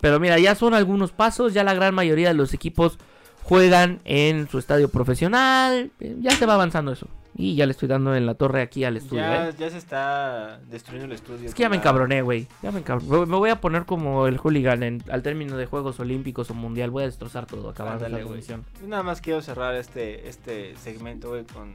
[0.00, 1.54] Pero mira, ya son algunos pasos.
[1.54, 2.98] Ya la gran mayoría de los equipos
[3.42, 5.90] juegan en su estadio profesional.
[5.98, 7.08] Ya se va avanzando eso.
[7.40, 9.22] Y ya le estoy dando en la torre aquí al estudio.
[9.22, 9.54] Ya, ¿eh?
[9.58, 11.48] ya se está destruyendo el estudio.
[11.48, 12.46] Es que ya me encabroné, güey.
[12.62, 13.26] Ya me encabroné.
[13.26, 16.90] Me voy a poner como el hooligan en- al término de Juegos Olímpicos o Mundial.
[16.90, 18.40] Voy a destrozar todo, acabar Ándale, la.
[18.40, 21.74] Yo Nada más quiero cerrar este, este segmento, güey, con,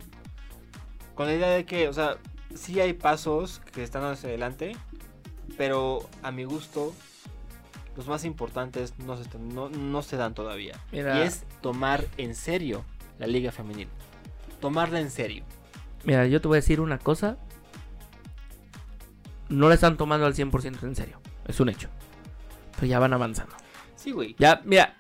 [1.16, 2.18] con la idea de que, o sea,
[2.54, 4.76] sí hay pasos que están hacia adelante,
[5.58, 6.94] pero a mi gusto,
[7.98, 10.80] los más importantes no se, están- no, no se dan todavía.
[10.92, 11.20] Mira.
[11.20, 12.84] Y es tomar en serio
[13.20, 13.88] la liga femenil.
[14.60, 15.44] Tomarla en serio.
[16.06, 17.38] Mira, yo te voy a decir una cosa.
[19.50, 21.20] No la están tomando al 100% en serio.
[21.48, 21.90] Es un hecho.
[22.76, 23.56] Pero ya van avanzando.
[23.96, 24.36] Sí, güey.
[24.40, 24.96] Ya, mira.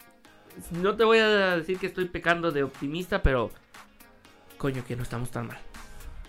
[0.71, 3.51] No te voy a decir que estoy pecando de optimista, pero...
[4.57, 5.57] Coño, que no estamos tan mal.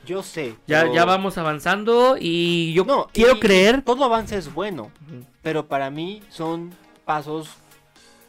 [0.04, 0.56] Yo sé.
[0.66, 3.82] Ya, pero- ya vamos avanzando y yo No, quiero y- creer...
[3.82, 4.90] Todo avance es bueno.
[5.42, 6.72] Pero para mí son
[7.04, 7.50] pasos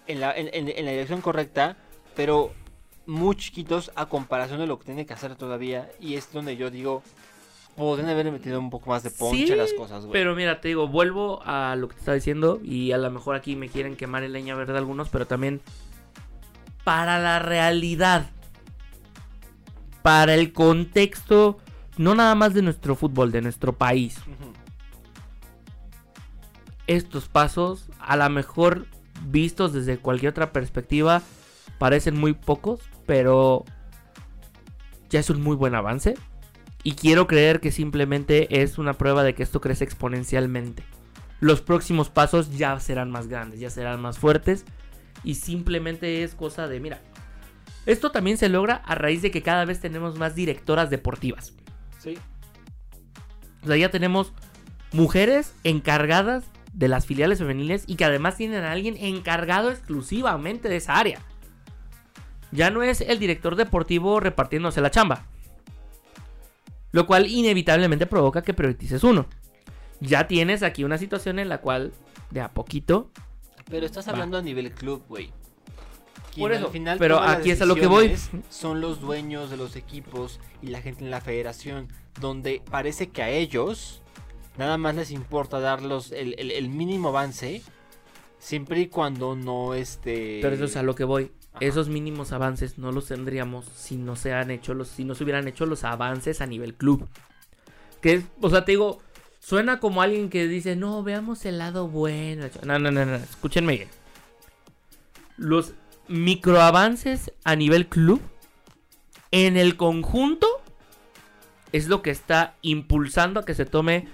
[0.06, 1.78] en la, en, en- en la dirección correcta,
[2.16, 2.54] pero
[3.08, 5.90] muy chiquitos a comparación de lo que tiene que hacer todavía.
[6.00, 7.02] Y es donde yo digo,
[7.76, 10.14] podrían haber metido un poco más de ponche Sí, las cosas, güey.
[10.14, 13.36] Pero mira, te digo, vuelvo a lo que te estaba diciendo y a lo mejor
[13.36, 15.62] aquí me quieren quemar el leña verde algunos, pero también
[16.84, 18.30] para la realidad,
[20.02, 21.58] para el contexto,
[21.98, 24.20] no nada más de nuestro fútbol, de nuestro país.
[26.88, 28.88] Estos pasos, a lo mejor
[29.26, 31.22] vistos desde cualquier otra perspectiva,
[31.78, 33.66] parecen muy pocos, pero
[35.10, 36.14] ya es un muy buen avance.
[36.84, 40.84] Y quiero creer que simplemente es una prueba de que esto crece exponencialmente.
[41.40, 44.64] Los próximos pasos ya serán más grandes, ya serán más fuertes.
[45.24, 47.02] Y simplemente es cosa de, mira,
[47.86, 51.54] esto también se logra a raíz de que cada vez tenemos más directoras deportivas.
[52.00, 52.18] Sí.
[53.64, 54.34] O sea, ya tenemos
[54.92, 60.78] mujeres encargadas de las filiales femeniles y que además tienen a alguien encargado exclusivamente de
[60.78, 61.20] esa área.
[62.52, 65.26] Ya no es el director deportivo repartiéndose la chamba.
[66.92, 69.28] Lo cual inevitablemente provoca que priorices uno.
[70.00, 71.94] Ya tienes aquí una situación en la cual,
[72.32, 73.10] de a poquito,
[73.70, 74.12] Pero estás Va.
[74.14, 75.32] hablando a nivel club, güey.
[76.38, 78.16] Por eso, al final pero aquí es a lo que voy.
[78.50, 81.88] Son los dueños de los equipos y la gente en la federación,
[82.22, 84.02] donde parece que a ellos
[84.58, 87.64] nada más les importa darlos el, el- el mínimo avance,
[88.40, 90.40] siempre y cuando no este.
[90.42, 91.32] Pero eso es a lo que voy.
[91.60, 95.24] Esos mínimos avances no los tendríamos si no se han hecho los, si no se
[95.24, 97.08] hubieran hecho los avances a nivel club.
[98.02, 99.02] Que es, o sea, te digo,
[99.40, 102.48] suena como alguien que dice, no, veamos el lado bueno.
[102.64, 103.90] No, no, no, no, escúchenme bien.
[105.38, 105.74] Los
[106.08, 108.22] microavances a nivel club,
[109.32, 110.48] en el conjunto,
[111.72, 114.08] es lo que está impulsando a que se tome,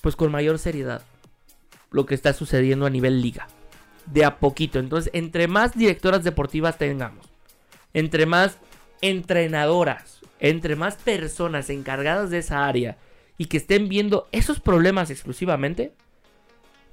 [0.00, 1.02] pues con mayor seriedad,
[1.90, 3.46] lo que está sucediendo a nivel liga
[4.06, 4.78] de a poquito.
[4.78, 7.26] Entonces, entre más directoras deportivas tengamos,
[7.92, 8.58] entre más
[9.00, 12.98] entrenadoras, entre más personas encargadas de esa área
[13.38, 15.92] y que estén viendo esos problemas exclusivamente,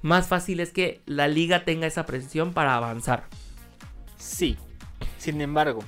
[0.02, 3.24] más fácil es que la liga tenga esa presión para avanzar.
[4.18, 4.56] Sí.
[5.18, 5.84] Sin embargo,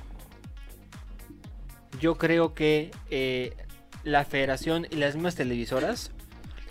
[2.01, 3.57] yo creo que eh,
[4.05, 6.13] la federación y las mismas televisoras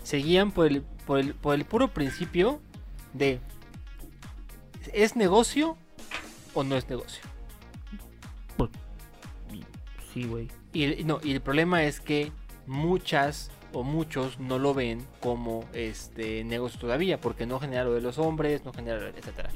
[0.02, 2.60] seguían por el, por el, por el puro principio
[3.12, 3.40] de
[4.92, 5.76] ¿es negocio
[6.54, 7.22] o no es negocio?
[10.12, 10.48] Sí, güey.
[10.72, 12.30] Y, el- no, y el problema es que
[12.66, 18.00] muchas o muchos no lo ven como este negocio todavía, porque no genera lo de
[18.00, 19.50] los hombres, no genera, etcétera.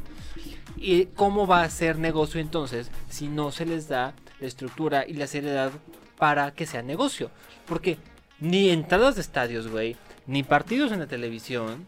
[0.76, 5.12] ¿Y cómo va a ser negocio entonces si no se les da la estructura y
[5.12, 5.70] la seriedad
[6.16, 7.30] para que sea negocio?
[7.66, 7.98] Porque
[8.40, 11.86] ni entradas de estadios, güey, ni partidos en la televisión,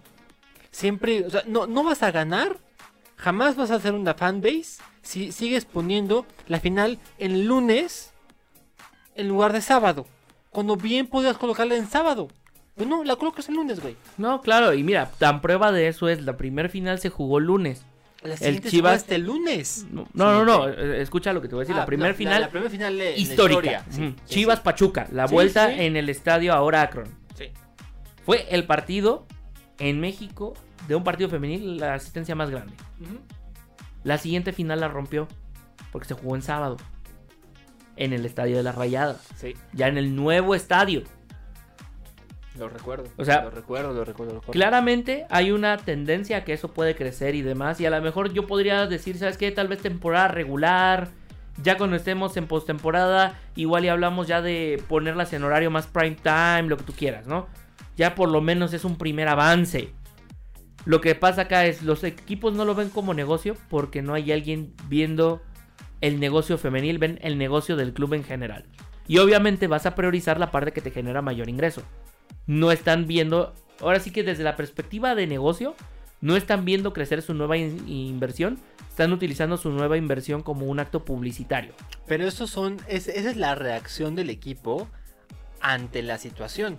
[0.70, 2.56] siempre, o sea, no, no vas a ganar,
[3.20, 8.12] jamás vas a hacer una fanbase si sigues poniendo la final en lunes
[9.14, 10.06] en lugar de sábado.
[10.50, 12.28] Cuando bien podías colocarla en sábado.
[12.74, 13.96] Pues no, la colocas el lunes, güey.
[14.16, 17.84] No, claro, y mira, tan prueba de eso es, la primer final se jugó lunes.
[18.22, 19.86] La se Chivas- el lunes.
[19.90, 21.76] No, no, no, eh, escucha lo que te voy a decir.
[21.76, 23.84] Ah, la primer no, final La, primer final la histórica.
[23.90, 24.64] Sí, Chivas sí.
[24.64, 27.08] Pachuca, la Sí, vuelta en el estadio ahora Akron.
[27.36, 27.46] Sí.
[28.24, 29.26] Fue el partido
[29.80, 30.54] en México
[30.86, 32.72] de un partido femenil la asistencia más grande.
[34.04, 35.26] La siguiente final la rompió
[35.92, 36.76] porque se jugó en sábado
[37.96, 41.02] en el estadio de las Rayadas, Sí, ya en el nuevo estadio.
[42.58, 43.04] lo recuerdo.
[43.16, 44.52] O sea, lo recuerdo, lo recuerdo, lo recuerdo.
[44.52, 47.80] Claramente hay una tendencia a que eso puede crecer y demás.
[47.80, 49.50] Y a lo mejor yo podría decir, ¿sabes qué?
[49.50, 51.08] Tal vez temporada regular.
[51.62, 56.16] Ya cuando estemos en postemporada, igual y hablamos ya de ponerlas en horario más prime
[56.22, 57.48] time, lo que tú quieras, ¿no?
[57.96, 59.90] Ya por lo menos es un primer avance.
[60.86, 64.32] Lo que pasa acá es, los equipos no lo ven como negocio porque no hay
[64.32, 65.42] alguien viendo
[66.00, 68.64] el negocio femenil, ven el negocio del club en general.
[69.06, 71.82] Y obviamente vas a priorizar la parte que te genera mayor ingreso.
[72.46, 75.74] No están viendo, ahora sí que desde la perspectiva de negocio,
[76.22, 80.78] no están viendo crecer su nueva in- inversión, están utilizando su nueva inversión como un
[80.80, 81.72] acto publicitario.
[82.06, 84.88] Pero esos son, es- esa es la reacción del equipo
[85.60, 86.76] ante la situación.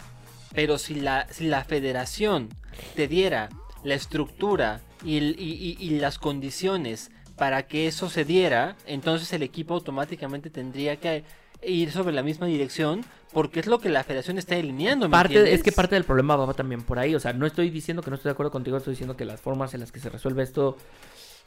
[0.53, 2.49] Pero si la, si la federación
[2.95, 3.49] te diera
[3.83, 9.31] la estructura y, el- y- y- y las condiciones para que eso se diera, entonces
[9.33, 11.23] el equipo automáticamente tendría que
[11.63, 15.07] ir sobre la misma dirección porque es lo que la federación está delineando.
[15.07, 17.15] ¿me Parte, es que parte del problema va también por ahí.
[17.15, 19.39] O sea, no estoy diciendo que no estoy de acuerdo contigo, estoy diciendo que las
[19.39, 20.75] formas en las que se resuelve esto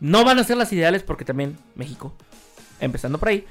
[0.00, 2.14] no van a ser las ideales porque también México,
[2.80, 3.44] empezando por ahí,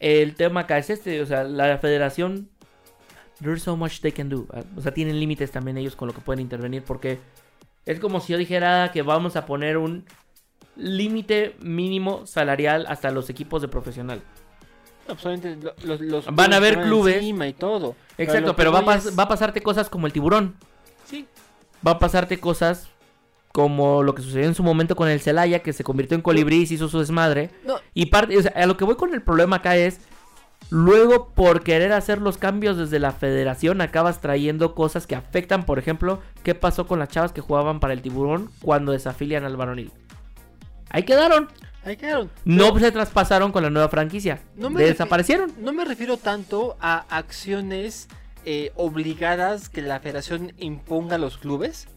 [0.00, 2.50] el tema acá es este, o sea, la federación,
[3.40, 4.46] there's so much they can do.
[4.76, 7.18] O sea, tienen límites también ellos con lo que pueden intervenir porque
[7.86, 10.04] es como si yo dijera que vamos a poner un
[10.76, 14.22] límite mínimo salarial hasta los equipos de profesional.
[15.08, 15.40] No, pues,
[15.84, 17.16] los, los Van a haber clubes.
[17.16, 17.96] encima y todo.
[18.18, 20.56] Exacto, que pero va es- va a pasarte cosas como el tiburón.
[21.06, 21.26] Sí,
[21.86, 22.88] Va a pasarte cosas
[23.52, 26.56] como lo que sucedió en su momento con el Celaya, que se convirtió en colibrí
[26.62, 27.50] y se hizo su desmadre.
[27.64, 30.00] no, Y parte, o sea, a lo que voy con el problema acá es,
[30.70, 35.78] luego por querer hacer los cambios desde la federación, acabas trayendo cosas que afectan, por
[35.78, 39.92] ejemplo, qué pasó con las chavas que jugaban para el tiburón cuando desafilian al varonil.
[40.90, 41.48] Ahí quedaron.
[41.84, 42.30] ahí quedaron.
[42.44, 44.40] No se traspasaron con la nueva franquicia.
[44.56, 45.52] No me Desaparecieron.
[45.58, 48.08] No me refiero tanto a acciones
[48.44, 51.88] eh, obligadas que la federación imponga a los clubes.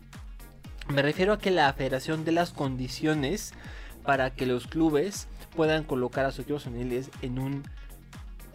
[0.89, 3.53] Me refiero a que la federación dé las condiciones
[4.03, 7.63] para que los clubes puedan colocar a sus equipos juveniles en un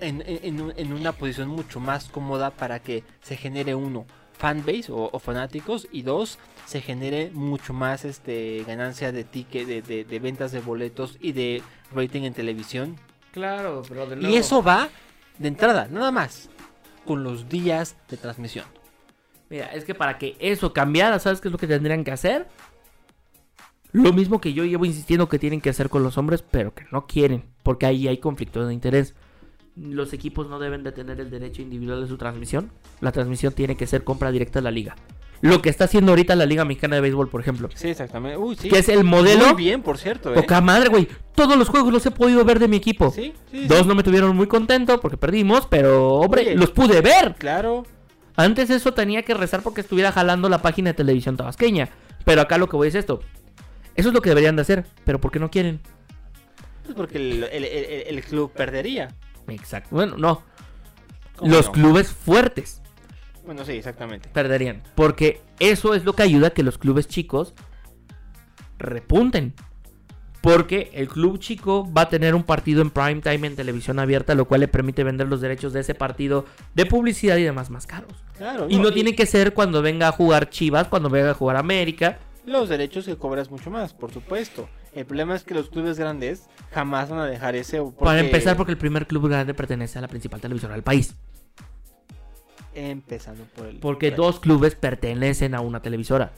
[0.01, 4.07] en, en- en un- en una posición mucho más cómoda para que se genere uno
[4.39, 9.81] fanbase o, o fanáticos y dos se genere mucho más este ganancia de ticket de,
[9.83, 11.63] de- de ventas de boletos y de
[11.95, 12.97] rating en televisión
[13.33, 14.89] Claro, pero de y eso va
[15.39, 16.49] de entrada, nada más,
[17.05, 18.65] con los días de transmisión.
[19.51, 22.49] Mira, es que para que eso cambiara, ¿sabes qué es lo que tendrían que hacer?
[23.93, 26.85] Lo mismo que yo llevo insistiendo que tienen que hacer con los hombres, pero que
[26.91, 29.15] no quieren, porque ahí hay conflicto de interés.
[29.77, 32.71] Los equipos no deben de tener el derecho individual de su transmisión.
[33.01, 34.97] La transmisión tiene que ser compra directa de la liga.
[35.43, 37.69] Lo que está haciendo ahorita la Liga Mexicana de Béisbol, por ejemplo.
[37.75, 38.39] Sí, exactamente.
[38.39, 38.71] Uy, sí.
[38.71, 39.49] Que es el modelo.
[39.49, 40.33] Muy bien, por cierto.
[40.33, 40.35] ¿eh?
[40.35, 41.07] Poca madre, güey.
[41.35, 43.11] Todos los juegos los he podido ver de mi equipo.
[43.11, 43.67] Sí, sí, sí.
[43.67, 46.55] Dos no me tuvieron muy contento porque perdimos, pero hombre, Oye.
[46.57, 47.35] los pude ver.
[47.39, 47.83] Claro.
[48.35, 51.91] Antes eso tenía que rezar porque estuviera jalando la página de televisión tabasqueña.
[52.25, 53.21] Pero acá lo que voy es esto.
[53.95, 54.87] Eso es lo que deberían de hacer.
[55.05, 55.81] Pero ¿por qué no quieren?
[56.85, 59.15] Pues porque el, el- el- el club perdería.
[59.49, 59.89] Exacto.
[59.95, 60.43] Bueno, no.
[61.37, 61.73] ¿Cómo Los no?
[61.73, 62.81] clubes fuertes
[63.45, 64.29] Bueno, sí, exactamente.
[64.31, 64.83] perderían.
[64.95, 67.55] Porque eso es lo que ayuda a que los clubes chicos
[68.79, 69.55] repunten.
[70.41, 74.35] Porque el club chico va a tener un partido en prime time en televisión abierta,
[74.37, 76.45] lo cual le permite vender los derechos de ese partido
[76.75, 78.13] de publicidad y demás más caros.
[78.39, 78.67] Claro.
[78.69, 82.19] Y no tiene que ser cuando venga a jugar Chivas, cuando venga a jugar América.
[82.45, 84.69] Los derechos que cobras mucho más, por supuesto.
[84.97, 87.79] El problema es que los clubes grandes jamás van a dejar ese.
[87.83, 91.15] porque- Para empezar, porque el primer club grande pertenece a la principal televisora del país.
[92.75, 93.79] Empezando por el.
[93.79, 96.33] Porque dos clubes pertenecen a una televisora.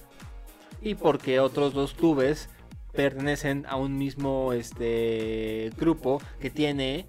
[0.83, 2.49] Y porque otros dos clubes
[2.93, 7.07] pertenecen a un mismo este grupo que tiene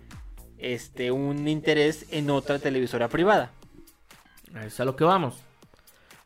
[0.59, 3.51] este un interés en otra televisora privada.
[4.65, 5.39] Es a lo que vamos.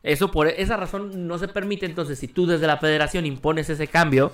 [0.02, 1.86] Eso por esa razón no se permite.
[1.86, 4.32] Entonces, si tú desde la federación impones ese cambio,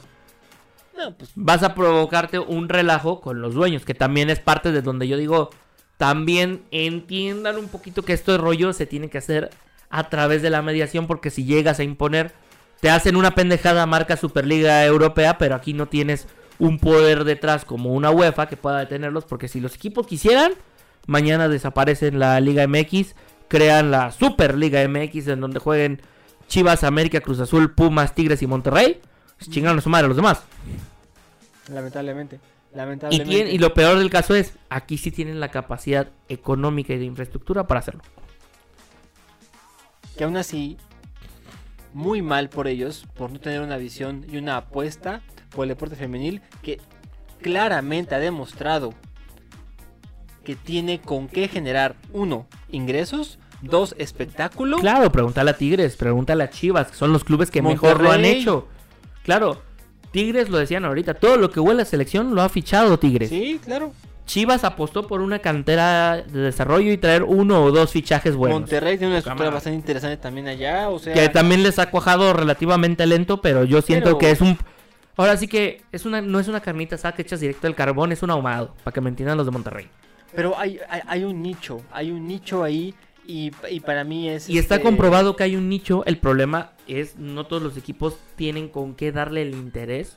[1.17, 5.09] Pues vas a provocarte un relajo con los dueños, que también es parte de donde
[5.09, 5.51] yo digo,
[5.97, 9.51] también entiendan un poquito que esto de rollo se tiene que hacer
[9.91, 12.33] a través de la mediación, porque si llegas a imponer,
[12.81, 16.27] te hacen una pendejada marca Superliga Europea, pero aquí no tienes
[16.59, 20.53] un poder detrás como una UEFA que pueda detenerlos, porque si los equipos quisieran,
[21.07, 23.15] mañana desaparecen la Liga MX,
[23.49, 26.01] crean la Superliga MX en donde jueguen
[26.49, 29.01] Chivas, América, Cruz Azul, Pumas, Tigres y Monterrey.
[29.41, 30.43] Pues Chingaron a su madre a los demás.
[31.73, 32.39] lamentablemente,
[32.73, 33.33] Y, lamentablemente.
[33.35, 37.05] tienen- y lo peor del caso es, aquí sí tienen la capacidad económica y de
[37.05, 38.03] infraestructura para hacerlo.
[40.17, 40.77] que aún así
[41.95, 45.97] muy mal por ellos por no tener una visión y una apuesta por el deporte
[45.97, 46.79] femenil que
[47.41, 48.93] claramente ha demostrado
[50.45, 54.77] que tiene con qué generar uno ingresos, dos espectáculo.
[54.79, 58.25] Claro, pregúntale a Tigres, pregúntale a Chivas, que son los clubes que mejor lo han
[58.27, 58.69] hecho.
[59.31, 59.63] Claro,
[60.11, 63.29] Tigres lo decían ahorita, todo lo que huele a selección lo ha fichado Tigres.
[63.29, 63.93] Sí, claro.
[64.27, 68.61] Chivas apostó por una cantera de desarrollo y traer uno o dos fichajes buenos.
[68.61, 72.33] Monterrey tiene una estructura bastante interesante también allá, o sea, Que también les ha cuajado
[72.33, 74.59] relativamente lento, pero yo siento Pero- que es un...
[75.17, 78.11] Ahora sí que es una, no es una carnita asada que echas directo del carbón,
[78.11, 79.89] es un ahumado, para que me entiendan los de Monterrey.
[80.35, 82.95] pero hay, hay, hay un nicho, hay un nicho ahí
[83.31, 86.05] y, y para mí es Y está este, comprobado que hay un nicho.
[86.07, 90.17] El problema es no todos los equipos tienen con qué darle el interés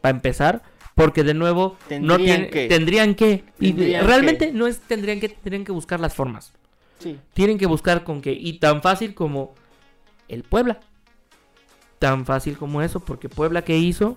[0.00, 0.62] para empezar.
[0.94, 2.66] Porque de nuevo no Tendrían tienen, que.
[2.66, 3.44] tendrían que.
[3.60, 4.52] Y Tendrían realmente que.
[4.52, 6.52] no es tendrían que tendrían que buscar las formas.
[6.98, 8.32] Sí, Tienen que buscar con qué.
[8.32, 9.54] Y tan fácil como
[10.26, 10.80] el Puebla.
[12.00, 12.98] Tan fácil como eso.
[12.98, 14.16] Porque Puebla que hizo.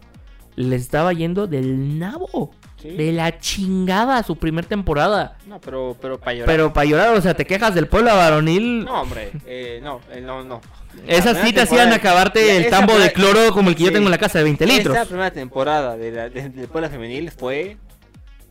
[0.55, 2.51] Le estaba yendo del nabo.
[2.81, 2.89] sí.
[2.89, 5.37] De la chingada su primer temporada.
[5.47, 6.47] No, pero, pero para llorar.
[6.47, 8.85] Pero para llorar, o sea, te quejas del Puebla varonil.
[8.85, 10.61] No, hombre, eh, no, eh, no, no.
[11.07, 14.07] Esas sí te hacían acabarte el esa tambo de cloro como el que yo tengo
[14.07, 14.95] en la casa de 20 litros.
[14.95, 17.77] Esta primera temporada de la, de, del Puebla Femenil fue,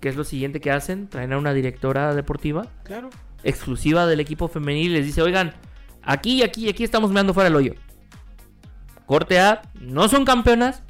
[0.00, 1.08] ¿Qué es lo siguiente que hacen?
[1.08, 3.10] Traen a una directora deportiva claro,
[3.44, 5.54] exclusiva del equipo femenil les dice, oigan,
[6.02, 7.74] aquí aquí aquí estamos meando fuera el hoyo.
[9.04, 10.82] Corte A, no son campeonas,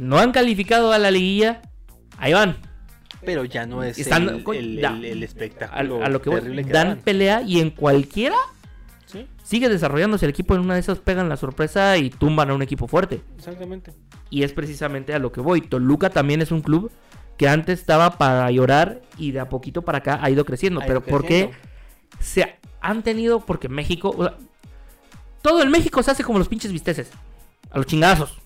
[0.00, 1.62] no han calificado a la liguilla,
[2.18, 2.56] ahí van.
[3.24, 6.30] Pero ya no es Están- el, el- da- el- el A, espectáculo a lo que
[6.30, 8.36] voy, terrible que dan pelea y en cualquiera
[9.06, 10.54] Sí, sigue desarrollándose el equipo.
[10.54, 13.20] En una de esas pegan la sorpresa y tumban a un equipo fuerte.
[13.36, 13.92] exactamente.
[14.30, 15.60] Y es precisamente a lo que voy.
[15.60, 16.90] Toluca también es un club
[17.36, 20.80] que antes estaba para llorar y de a poquito para acá ha ido creciendo.
[20.80, 22.20] Ha Pero ido ¿por qué creciendo.
[22.20, 23.40] se han tenido?
[23.40, 24.14] Porque México...
[24.16, 24.34] o sea,
[25.42, 27.10] todo en México se hace como los pinches bisteces.
[27.70, 28.38] A los chingazos.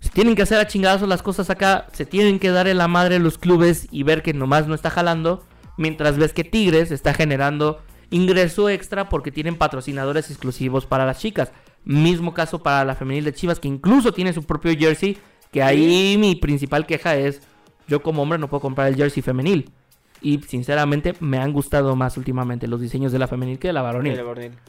[0.00, 1.86] Se tienen que hacer a chingazos las cosas acá.
[1.92, 4.90] Se tienen que dar en la madre los clubes y ver que nomás no está
[4.90, 5.44] jalando.
[5.76, 7.80] Mientras ves que Tigres está generando
[8.10, 11.52] ingreso extra porque tienen patrocinadores exclusivos para las chicas.
[11.84, 15.18] Mismo caso para la femenil de Chivas que incluso tiene su propio jersey.
[15.52, 17.42] Que ahí mi principal queja es,
[17.88, 19.70] yo como hombre no puedo comprar el jersey femenil.
[20.22, 23.82] Y sinceramente me han gustado más últimamente los diseños de la femenil que de la
[23.82, 24.20] varonil.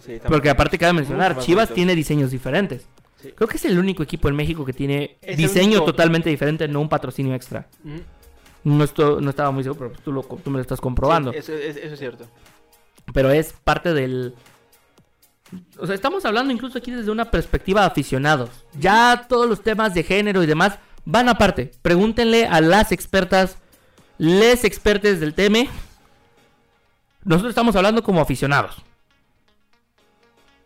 [0.03, 0.19] Sí.
[0.25, 2.87] Porque aparte cabe mencionar, Chivas tiene diseños diferentes.
[3.21, 3.31] Sí.
[3.35, 6.81] Creo que es el único equipo en México que tiene Es diseño totalmente diferente, no
[6.81, 7.67] un patrocinio extra.
[7.85, 8.01] Ujú.
[8.63, 11.31] No, esto- no estaba muy seguro, pero tú, lo- tú me lo estás comprobando.
[11.31, 12.27] Sí, eso, es, eso es cierto.
[13.13, 14.35] Pero es parte del...
[15.77, 18.49] O sea, estamos hablando incluso aquí desde una perspectiva de aficionados.
[18.79, 21.71] Ya todos los temas de género y demás van aparte.
[21.81, 23.57] Pregúntenle a las expertas,
[24.17, 25.59] les expertes del tema.
[27.23, 28.77] Nosotros estamos hablando como aficionados.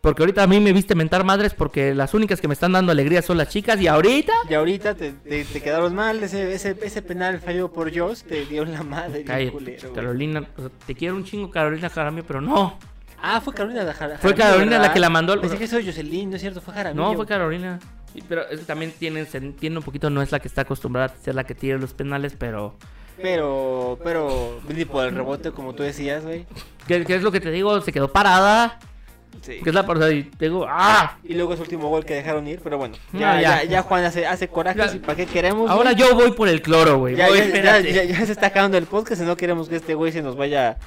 [0.06, 2.92] Porque ahorita a mí me viste mentar madres porque las únicas que me están dando
[2.92, 4.32] alegría son las chicas y ahorita...
[4.48, 6.22] Y ahorita te, te- te quedaron mal.
[6.22, 8.22] Ese, ese, ese penal falló por Joss.
[8.22, 9.24] Te dio la madre.
[9.24, 9.92] Cállate, culero.
[9.92, 12.78] Carolina, o sea, te quiero un chingo Carolina Jaramillo, pero no.
[13.20, 15.84] Ah, fue Carolina la Jara- Fue Jaramillo, Carolina la que la mandó Pensé que soy
[15.84, 17.02] Jocelyn, no es cierto, fue Jaramillo.
[17.04, 17.80] No, fue Carolina.
[18.28, 21.12] Pero es que también tiene, se entiende un poquito, no es la que está acostumbrada
[21.12, 22.76] a ser la que tira los penales, pero...
[23.20, 26.46] Pero, pero, por el rebote, como tú decías, güey.
[26.86, 27.80] ¿Qué, qué es lo que te digo?
[27.80, 28.78] Se quedó parada.
[29.46, 29.60] Sí.
[29.62, 31.18] Que es la persona y digo, ¡ah!
[31.22, 32.96] Y luego ese último gol que dejaron ir, pero bueno.
[33.12, 33.62] No, Ya, ya.
[33.64, 33.82] ya.
[33.82, 34.96] Juan hace, hace corajes Ya.
[34.96, 35.70] y para qué queremos.
[35.70, 36.02] Ahora güey?
[36.02, 37.14] yo voy por el cloro, güey.
[37.14, 37.80] Ya, Voy, ya,
[38.26, 40.78] se está acabando el podcast y no queremos que este güey se nos vaya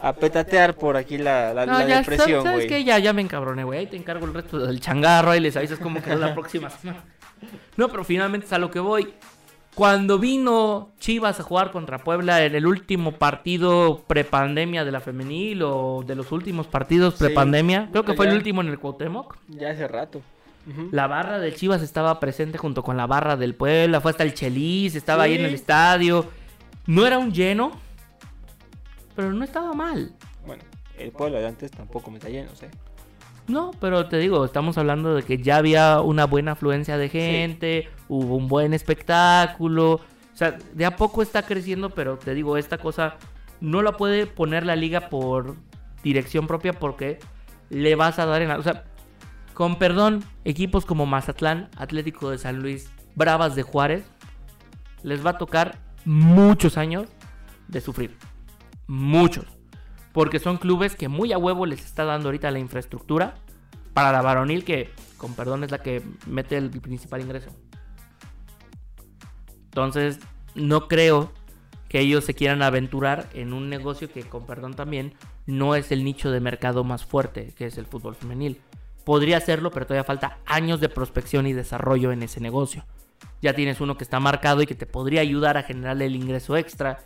[0.00, 2.68] a petatear por aquí la, la, No, la ya, depresión, ¿sabes güey.
[2.68, 2.84] qué?
[2.84, 3.78] Ya, ya me encabroné, güey.
[3.78, 7.04] Ahí te encargo el resto del changarro, ahí les avisas cómo quedó la próxima semana.
[7.76, 9.14] No, pero finalmente es a lo que voy.
[9.76, 15.62] Cuando vino Chivas a jugar contra Puebla en el último partido prepandemia de la femenil
[15.62, 17.24] o de los últimos partidos Sí.
[17.24, 19.36] prepandemia, creo que fue el último en el Cuauhtémoc.
[19.48, 20.22] Ya hace rato.
[20.90, 24.32] La barra de Chivas estaba presente junto con la barra del Puebla, fue hasta el
[24.32, 26.26] Chelis, estaba ahí en el estadio.
[26.86, 27.72] No era un lleno,
[29.14, 30.12] pero no estaba mal.
[30.46, 30.64] Bueno,
[30.98, 32.66] el pueblo de antes tampoco me está lleno, ¿sí?
[33.48, 37.88] No, pero te digo, estamos hablando de que ya había una buena afluencia de gente,
[38.08, 39.92] hubo un buen espectáculo.
[39.92, 43.16] O sea, de a poco está creciendo, pero te digo, esta cosa
[43.60, 45.56] no la puede poner la liga por
[46.02, 47.18] dirección propia porque
[47.70, 48.58] le vas a dar en la...
[48.58, 48.84] O sea,
[49.54, 54.04] con perdón, equipos como Mazatlán, Atlético de San Luis, Bravas de Juárez,
[55.02, 57.08] les va a tocar muchos años
[57.68, 58.16] de sufrir.
[58.86, 59.55] Muchos.
[60.16, 63.34] Porque son clubes que muy a huevo les está dando ahorita la infraestructura
[63.92, 64.88] para la varonil, que
[65.18, 67.50] con perdón es la que mete el principal ingreso.
[69.66, 70.18] Entonces,
[70.54, 71.32] no creo
[71.90, 75.12] que ellos se quieran aventurar en un negocio que, con perdón también,
[75.44, 78.58] no es el nicho de mercado más fuerte, que es el fútbol femenil.
[79.04, 82.86] Podría hacerlo, pero todavía falta años de prospección y desarrollo en ese negocio.
[83.42, 86.56] Ya tienes uno que está marcado y que te podría ayudar a generar el ingreso
[86.56, 87.00] extra.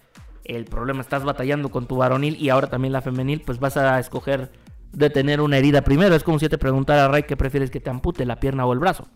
[0.44, 3.98] El problema estás batallando con tu varonil y ahora también la femenil, pues vas a
[3.98, 4.50] escoger
[4.92, 6.14] de tener una herida primero.
[6.14, 8.78] Es como si te preguntara, Ray, ¿qué prefieres que te ampute, la pierna o el
[8.78, 9.06] brazo?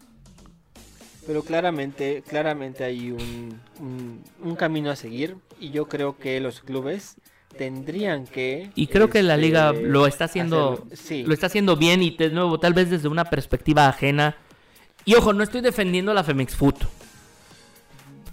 [1.26, 6.60] Pero claramente, claramente hay un, un, un camino a seguir y yo creo que los
[6.60, 7.16] clubes
[7.56, 8.70] tendrían que...
[8.74, 10.86] Y creo que la este, liga lo está haciendo.
[10.92, 11.24] Sí.
[11.24, 14.36] lo está haciendo bien y de nuevo, tal vez desde una perspectiva ajena.
[15.04, 16.84] Y ojo, no estoy defendiendo a la Femex Foot.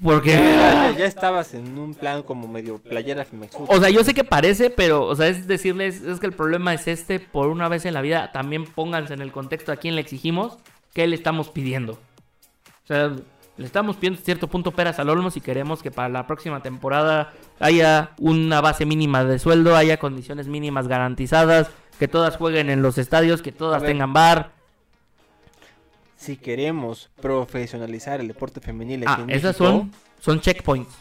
[0.04, 0.32] Porque...
[0.32, 3.68] Ya, ya estabas en un plan como medio playera Food.
[3.68, 6.74] O sea, yo sé que parece, pero, o sea, es decirles, es que el problema
[6.74, 9.96] es este, por una vez en la vida, también pónganse en el contexto a quién
[9.96, 10.58] le exigimos,
[10.94, 11.94] qué le estamos pidiendo.
[11.94, 13.12] O sea,
[13.58, 16.64] le estamos pidiendo a cierto punto peras al olmo si queremos que para la próxima
[16.64, 22.82] temporada haya una base mínima de sueldo, haya condiciones mínimas garantizadas, que todas jueguen en
[22.82, 24.61] los estadios, que todas tengan bar.
[26.22, 30.94] Si queremos profesionalizar el deporte femenil aquí Ah, en esas México, son, son checkpoints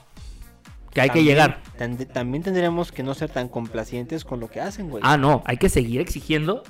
[0.92, 1.62] que hay que también- llegar.
[1.76, 5.02] tan- también tendremos que no ser tan complacientes con lo que hacen, güey.
[5.06, 6.62] Ah, no, hay que seguir exigiendo,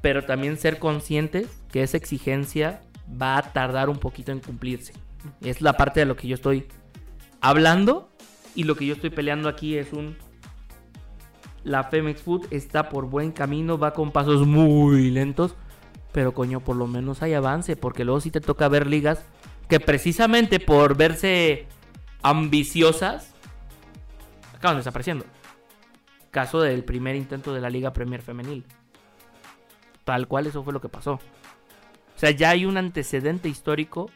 [0.00, 2.80] pero también ser conscientes que esa exigencia
[3.20, 4.92] va a tardar un poquito en cumplirse.
[5.40, 6.68] Es la parte de lo que yo estoy
[7.40, 8.10] hablando
[8.54, 10.16] y lo que yo estoy peleando aquí es un...
[11.64, 15.56] La Femex Food está por buen camino, va con pasos muy lentos,
[16.18, 19.24] pero coño, por lo menos hay avance, porque luego sí te toca ver ligas
[19.68, 21.68] que precisamente por verse
[22.22, 23.32] ambiciosas
[24.52, 25.24] acaban desapareciendo.
[26.32, 28.64] Caso del primer intento de la Liga Premier Femenil.
[30.02, 31.12] Tal cual eso fue lo que pasó.
[31.12, 31.20] O
[32.16, 34.10] sea, ya hay un antecedente histórico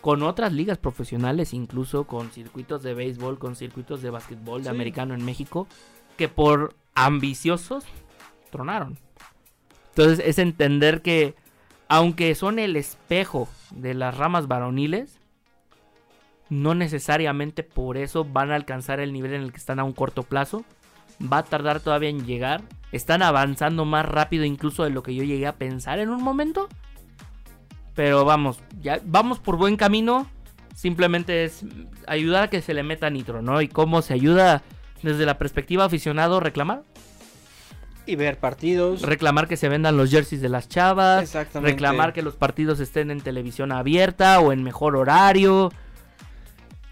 [0.00, 4.76] con otras ligas profesionales, incluso con circuitos de béisbol, con circuitos de básquetbol, de Sí.
[4.76, 5.66] americano en México,
[6.16, 7.84] que por ambiciosos
[8.52, 8.96] tronaron.
[9.96, 11.36] Entonces es entender que,
[11.88, 15.20] aunque son el espejo de las ramas varoniles,
[16.50, 19.92] no necesariamente por eso van a alcanzar el nivel en el que están a un
[19.92, 20.64] corto plazo.
[21.20, 22.62] Va a tardar todavía en llegar.
[22.90, 26.68] Están avanzando más rápido incluso de lo que yo llegué a pensar en un momento.
[27.94, 30.28] Pero vamos, ya vamos por buen camino.
[30.74, 31.64] Simplemente es
[32.08, 33.62] ayudar a que se le meta nitro, ¿no?
[33.62, 34.62] Y cómo se ayuda
[35.04, 36.82] desde la perspectiva aficionado reclamar.
[38.06, 39.02] Y ver partidos.
[39.02, 41.22] Reclamar que se vendan los jerseys de las chavas.
[41.22, 41.72] Exactamente.
[41.72, 45.72] Reclamar que los partidos estén en televisión abierta o en mejor horario.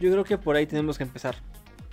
[0.00, 1.36] Yo creo que por ahí tenemos que empezar.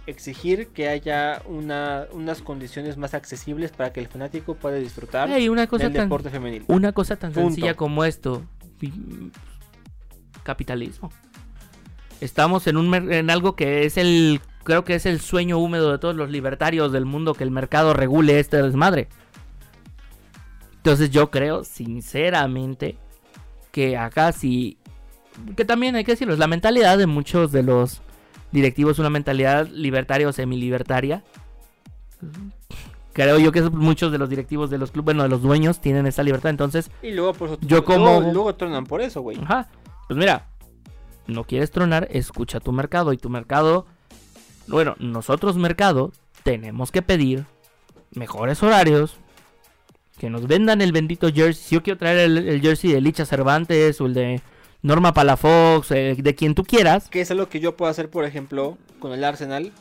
[0.08, 5.50] Exigir que haya una, unas condiciones más accesibles para que el fanático pueda disfrutar Ey,
[5.50, 6.64] una cosa del tan, deporte femenil.
[6.68, 7.50] una cosa tan Punto.
[7.50, 8.44] sencilla como esto.
[10.44, 11.12] Capitalismo.
[12.22, 15.98] Estamos en un en algo que es el creo que es el sueño húmedo de
[16.00, 19.08] todos los libertarios del mundo que el mercado regule este desmadre.
[20.78, 22.98] Entonces yo creo sinceramente
[23.72, 24.78] que acá sí
[25.56, 28.02] que también hay que decirlo, es la mentalidad de muchos de los
[28.52, 31.24] directivos una mentalidad libertaria o semilibertaria.
[33.14, 36.06] Creo yo que muchos de los directivos de los clubes, bueno, de los dueños tienen
[36.08, 39.38] esa libertad, entonces Y luego por eso Yo como- luego, luego tronan por eso, güey.
[39.42, 39.68] Ajá.
[40.08, 40.48] Pues mira,
[41.28, 43.14] no quieres tronar, escucha tu mercado.
[43.14, 43.86] Y tu mercado,
[44.70, 46.12] bueno, nosotros mercado
[46.44, 47.46] tenemos que pedir
[48.12, 49.18] mejores horarios.
[50.18, 51.64] Que nos vendan el bendito jersey.
[51.64, 54.42] Si yo quiero traer el, el jersey de Licha Cervantes o el de
[54.82, 57.10] Norma Palafox, eh, de quien tú quieras.
[57.10, 59.72] Que es algo que yo puedo hacer, por ejemplo, con el Arsenal.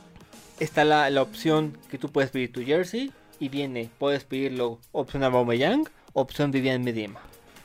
[0.61, 5.23] Está la, la opción que tú puedes pedir tu jersey y viene, puedes pedirlo opción
[5.23, 7.21] Aubameyang, opción Vivian Medema.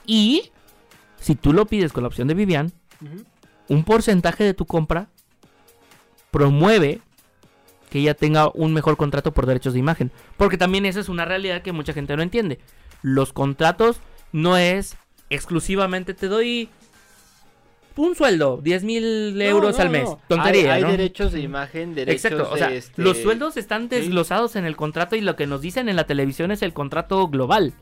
[0.06, 0.52] Y
[1.20, 2.72] si tú lo pides con la opción de Vivian,
[3.68, 5.08] un porcentaje de tu compra
[6.32, 7.02] promueve
[7.94, 10.10] que ella tenga un mejor contrato por derechos de imagen.
[10.36, 12.58] Porque también esa es una realidad que mucha gente no entiende.
[13.04, 14.00] Los contratos
[14.32, 14.98] no es
[15.30, 16.70] exclusivamente te doy
[17.96, 20.10] un sueldo, 10 mil euros al mes.
[20.28, 24.66] Tontería, Hay, derechos de imagen, derechos Exacto, o sea, este- los sueldos están desglosados en
[24.66, 27.76] el contrato y lo que nos dicen en la televisión es el contrato global.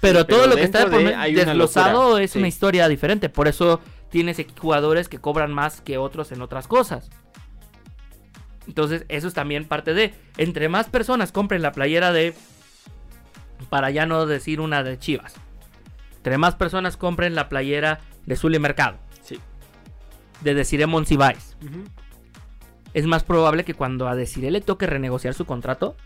[0.00, 2.38] Pero pero todo lo que está por de una desglosado es sí.
[2.38, 3.28] una historia diferente.
[3.28, 7.10] Por eso tienes jugadores que cobran más que otros en otras cosas.
[8.66, 10.14] Entonces, eso es también parte de.
[10.36, 12.34] Entre más personas compren la playera de.
[13.70, 15.34] Para ya no decir una de Chivas.
[16.16, 18.98] Entre más personas compren la playera de Zully Mercado.
[19.22, 19.38] Sí.
[20.42, 21.84] De Desiree Monsiváis Ujú.
[22.92, 25.96] es más probable que cuando a Desiree le toque renegociar su contrato,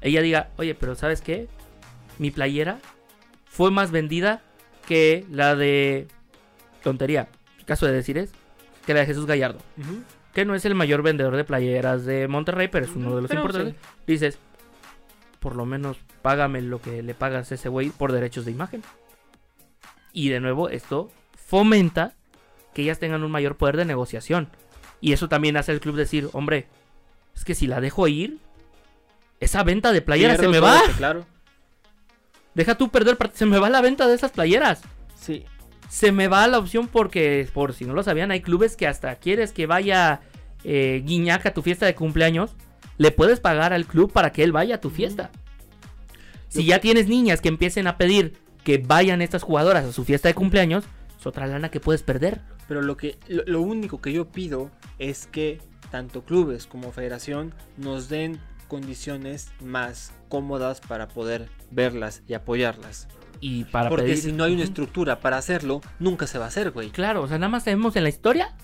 [0.00, 1.48] ella diga, oye, pero ¿sabes qué?
[2.18, 2.78] Mi playera
[3.44, 4.42] fue más vendida
[4.86, 6.08] que la de...
[6.82, 7.28] Tontería.
[7.58, 8.28] El caso de Desiree,
[8.86, 9.58] que la de Jesús Gallardo.
[9.78, 10.02] Ujú.
[10.34, 13.28] Que no es el mayor vendedor de playeras de Monterrey, pero es uno de los
[13.28, 13.76] Pero importantes.
[14.06, 14.38] Dices,
[15.38, 18.82] por lo menos págame lo que le pagas a ese güey por derechos de imagen.
[20.12, 22.14] Y de nuevo, esto fomenta
[22.72, 24.48] que ellas tengan un mayor poder de negociación.
[25.00, 26.66] Y eso también hace al club decir, hombre,
[27.36, 28.38] es que si la dejo ir,
[29.38, 30.80] esa venta de playeras se me va.
[30.96, 31.26] Claro.
[32.54, 34.82] Deja tú perder, se me va la venta de esas playeras.
[35.14, 35.44] Sí.
[35.94, 39.14] Se me va la opción porque, por si no lo sabían, hay clubes que hasta
[39.14, 40.22] quieres que vaya
[40.64, 42.56] eh, Guiñac a tu fiesta de cumpleaños,
[42.98, 45.30] le puedes pagar al club para que él vaya a tu fiesta.
[46.48, 50.04] Si ya que- tienes niñas que empiecen a pedir que vayan estas jugadoras a su
[50.04, 50.82] fiesta de cumpleaños,
[51.16, 52.40] es otra lana que puedes perder.
[52.66, 55.60] Pero lo que lo, lo único que yo pido es que
[55.92, 63.06] tanto clubes como federación nos den condiciones más cómodas para poder verlas y apoyarlas.
[63.40, 66.48] Y para Porque pedir- si no hay una estructura para hacerlo, nunca se va a
[66.48, 66.90] hacer, güey.
[66.90, 68.54] Claro, o sea, nada más tenemos en la historia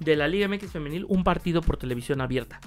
[0.00, 2.60] de la Liga MX Femenil un partido por televisión abierta.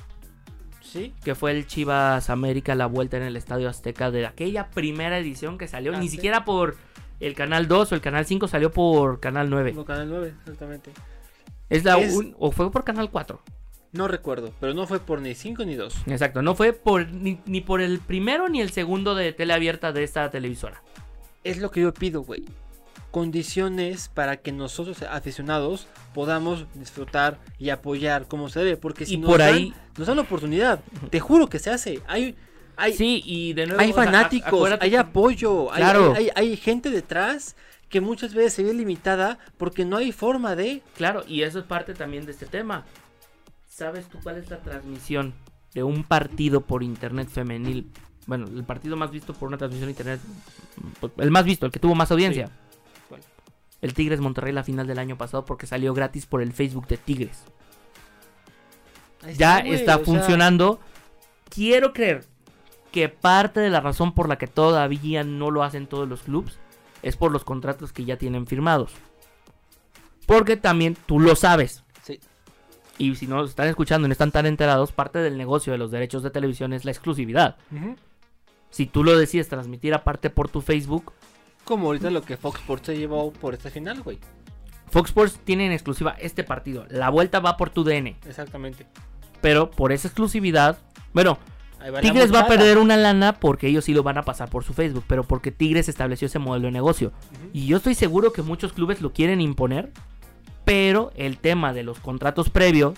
[0.81, 1.13] Sí.
[1.21, 5.57] que fue el Chivas América la vuelta en el Estadio Azteca de aquella primera edición
[5.57, 6.77] que salió ni siquiera por
[7.19, 9.73] el canal 2 o el canal 5 salió por canal 9.
[9.73, 10.91] No, Canal 9, exactamente.
[11.69, 13.41] Es la es- un- o fue por canal 4.
[13.91, 15.93] No recuerdo, pero no fue por ni 5 ni 2.
[16.07, 19.91] Exacto, no fue por ni, ni por el primero ni el segundo de tele abierta
[19.91, 20.81] de esta televisora.
[21.49, 22.45] Es lo que yo pido, güey.
[23.11, 28.77] Condiciones para que nosotros aficionados podamos disfrutar y apoyar como se debe.
[28.77, 31.69] Porque si Y nos, por dan, ahí- nos dan la oportunidad, te juro que se
[31.71, 32.01] hace.
[32.07, 32.35] Hay,
[32.75, 36.13] hay, sí, y de nuevo hay o sea, a- fanáticos, hay apoyo, hay- Claro.
[36.15, 37.55] hay, hay- hay gente detrás
[37.89, 40.83] que muchas veces se ve limitada porque no hay forma de...
[40.97, 42.85] Claro, y eso es parte también de este tema.
[43.69, 45.33] ¿Sabes tú cuál es la transmisión
[45.73, 47.89] de un partido por internet femenil?
[48.27, 50.19] Bueno, el partido más visto por una transmisión de internet,
[50.99, 52.51] pues, el más visto, el que tuvo más audiencia.
[53.81, 56.97] El Tigres Monterrey la final del año pasado porque salió gratis por el Facebook de
[56.97, 57.43] Tigres.
[59.23, 60.79] Ahí ya está sea, funcionando.
[61.49, 62.25] Quiero creer
[62.91, 66.57] que parte de la razón por la que todavía no lo hacen todos los clubes
[67.03, 68.93] es por los contratos que ya tienen firmados.
[70.25, 71.83] Porque también tú lo sabes.
[72.03, 72.19] Sí.
[72.97, 75.91] Y si no están escuchando y no están tan enterados, parte del negocio de los
[75.91, 77.57] derechos de televisión es la exclusividad.
[77.71, 77.95] Ujú.
[78.69, 81.13] Si tú lo decides transmitir aparte por tu Facebook,
[81.63, 84.19] Como ahorita lo que Fox Sports se llevó por esta final, güey.
[84.89, 86.85] Fox Sports tiene en exclusiva este partido.
[86.89, 88.17] La vuelta va por tu DN.
[88.25, 88.87] Exactamente.
[89.41, 90.77] Pero por esa exclusividad,
[91.13, 91.37] bueno,
[92.01, 94.73] Tigres va a perder una lana porque ellos sí lo van a pasar por su
[94.73, 97.11] Facebook, pero porque Tigres estableció ese modelo de negocio.
[97.53, 99.91] Y yo estoy seguro que muchos clubes lo quieren imponer,
[100.65, 102.95] pero el tema de los contratos previos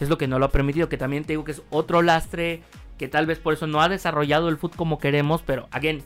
[0.00, 2.62] es lo que no lo ha permitido, que también te digo que es otro lastre,
[2.98, 6.02] que tal vez por eso no ha desarrollado el fútbol como queremos, pero again,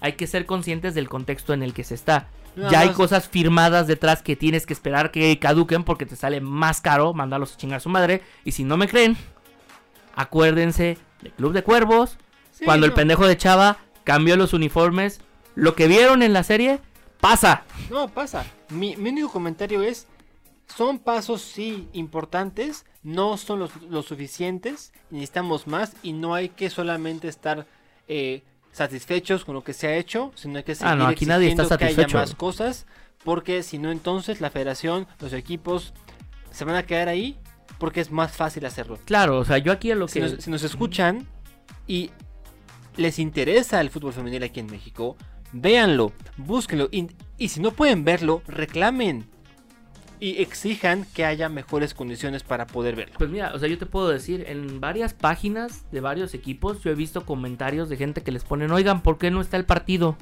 [0.00, 2.28] hay que ser conscientes del contexto en el que se está.
[2.56, 6.40] Nada ya hay cosas firmadas detrás que tienes que esperar que caduquen porque te sale
[6.40, 8.22] más caro mandarlos a chingar a su madre.
[8.44, 9.16] Y si no me creen,
[10.16, 12.18] acuérdense del Club de Cuervos,
[12.52, 15.20] Sí, cuando el pendejo de Chava cambió los uniformes.
[15.54, 16.80] Lo que vieron en la serie
[17.20, 17.64] pasa.
[17.90, 18.44] No, pasa.
[18.70, 20.06] Mi, mi único comentario es,
[20.66, 26.68] son pasos, sí, importantes, no son los, los suficientes, necesitamos más y no hay que
[26.70, 27.66] solamente estar
[28.08, 28.42] eh,
[28.72, 31.48] satisfechos con lo que se ha hecho, sino hay que seguir Ah, no, aquí nadie
[31.48, 32.86] está exigiendo que haya más cosas,
[33.24, 35.92] porque si no entonces la federación, los equipos
[36.50, 37.38] se van a quedar ahí
[37.78, 38.98] porque es más fácil hacerlo.
[39.06, 40.26] Claro, o sea, yo aquí a lo Si que...
[40.28, 41.26] nos, si nos escuchan
[41.86, 42.10] y
[42.96, 45.16] les interesa el fútbol femenil aquí en México,
[45.52, 49.26] véanlo, búsquenlo y, y si no pueden verlo, reclamen
[50.20, 53.14] y exijan que haya mejores condiciones para poder verlo.
[53.18, 56.90] Pues mira, o sea, yo te puedo decir, en varias páginas de varios equipos, yo
[56.90, 60.16] he visto comentarios de gente que les ponen, oigan, ¿por qué no está el partido?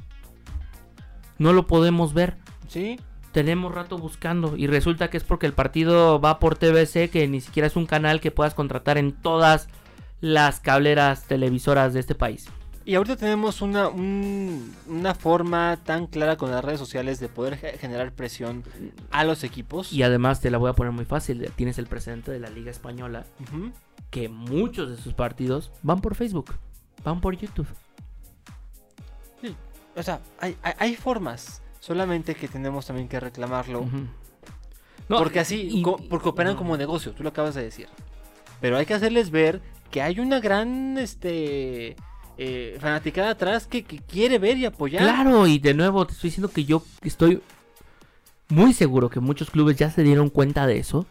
[1.39, 2.37] No lo podemos ver.
[2.69, 3.01] ¿Sí?
[3.33, 7.41] Tenemos rato buscando y resulta que es porque el partido va por TBC, que ni
[7.41, 9.69] siquiera es un canal que puedas contratar en todas
[10.21, 12.49] las cableras televisoras de este país.
[12.89, 17.59] Y ahorita tenemos una, un- una forma tan clara con las redes sociales de poder
[17.59, 18.65] ge- generar presión
[19.11, 19.93] a los equipos.
[19.93, 22.71] Y además te la voy a poner muy fácil, tienes el precedente de la Liga
[22.71, 23.27] Española,
[24.09, 26.55] que muchos de sus partidos van por Facebook,
[27.05, 27.67] van por YouTube.
[29.95, 33.85] O sea, hay, hay- hay formas, solamente que tenemos también que reclamarlo.
[35.11, 36.59] No, porque así, y- co- porque operan no.
[36.59, 37.89] como negocio, tú lo acabas de decir.
[38.63, 39.61] Pero hay que hacerles ver
[39.91, 41.97] que hay una gran este
[42.39, 45.03] eh, fanaticada atrás que, que quiere ver y apoyar.
[45.03, 47.43] Claro, y de nuevo te estoy diciendo que yo estoy
[48.49, 51.05] muy seguro que muchos clubes ya se dieron cuenta de eso.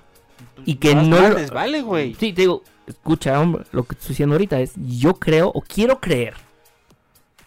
[0.66, 2.14] y que Más no les vale, güey.
[2.16, 6.00] Sí, te digo, escucha, hombre, lo que estoy diciendo ahorita es, yo creo o quiero
[6.00, 6.34] creer.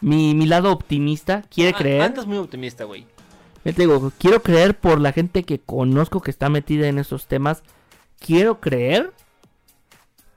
[0.00, 2.02] Mi, mi lado optimista quiere Ah, creer.
[2.02, 3.06] Andas muy optimista, güey.
[3.62, 7.62] Te digo, quiero creer por la gente que conozco que está metida en esos temas.
[8.18, 9.12] Quiero creer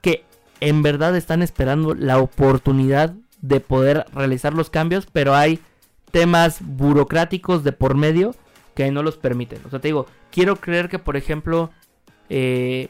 [0.02, 0.24] que
[0.60, 3.14] en verdad están esperando la oportunidad
[3.44, 5.60] de poder realizar los cambios, pero hay
[6.10, 8.34] temas burocráticos de por medio
[8.74, 9.60] que no los permiten.
[9.66, 11.70] O sea, te digo, quiero creer que, por ejemplo,
[12.30, 12.88] eh,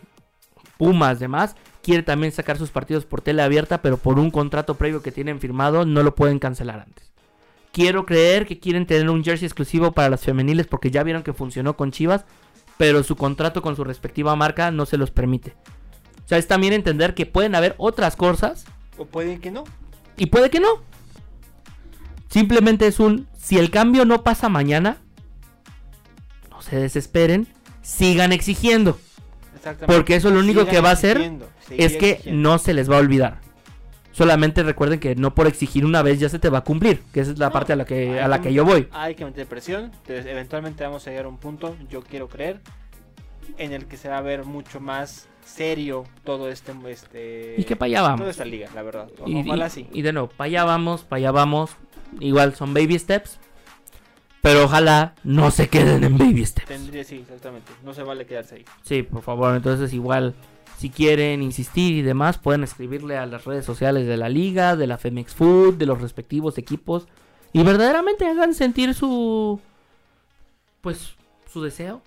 [0.78, 5.02] Pumas, demás, quiere también sacar sus partidos por tele abierta, pero por un contrato previo
[5.02, 7.12] que tienen firmado no lo pueden cancelar antes.
[7.72, 11.32] Quiero creer que quieren tener un jersey exclusivo para las femeniles porque ya vieron que
[11.32, 12.24] funcionó con Chivas,
[12.78, 15.56] pero su contrato con su respectiva marca no se los permite.
[16.24, 18.66] O sea, es también entender que pueden haber otras cosas
[18.96, 19.64] O pueden que no.
[20.16, 20.68] Y puede que no.
[22.28, 24.98] Simplemente es un, si el cambio no pasa mañana,
[26.50, 27.46] no se desesperen,
[27.82, 28.98] sigan exigiendo.
[29.54, 29.94] Exactamente.
[29.94, 31.18] Porque eso lo único Sigan que va a hacer
[31.70, 32.42] Es que exigiendo.
[32.50, 33.38] no se les va a olvidar.
[34.12, 37.20] Solamente recuerden que no por exigir una vez ya se te va a cumplir, que
[37.20, 38.88] esa es la No, parte a la que, a la que- que yo voy.
[38.92, 39.84] Hay que meter presión.
[39.86, 42.60] entonces, eventualmente vamos a llegar a un punto, yo quiero creer,
[43.58, 46.72] en el que se va a ver mucho más serio todo este.
[46.90, 48.28] este Y que para allá Toda vamos.
[48.28, 49.08] esta liga, la verdad.
[49.20, 49.86] O- Y, Ojalá y- sí.
[49.92, 51.70] y de nuevo, para allá vamos, para allá vamos.
[52.20, 53.38] Igual son baby steps.
[54.42, 56.68] Pero ojalá no se queden en baby steps.
[56.68, 57.72] Tendría, sí, exactamente.
[57.82, 58.64] No se vale quedarse ahí.
[58.82, 59.56] Sí, por favor.
[59.56, 60.34] Entonces igual,
[60.76, 64.86] si quieren insistir y demás, pueden escribirle a las redes sociales de la liga, de
[64.86, 67.08] la Femex Food, de los respectivos equipos.
[67.54, 69.60] Y verdaderamente hagan sentir su...
[70.82, 71.14] Pues
[71.50, 72.02] su deseo,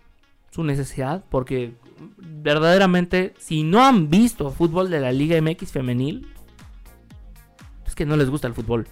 [0.51, 1.23] su necesidad.
[1.29, 1.71] Porque
[2.17, 6.33] verdaderamente, si no han visto fútbol de la Liga MX femenil,
[7.85, 8.87] es que no les gusta el fútbol.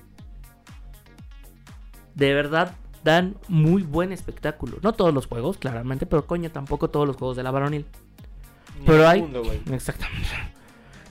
[2.15, 4.77] De verdad, dan muy buen espectáculo.
[4.82, 7.86] No todos los juegos, claramente, pero coño, tampoco todos los juegos de la varonil.
[8.86, 9.26] Pero hay...
[9.72, 10.27] Exactamente.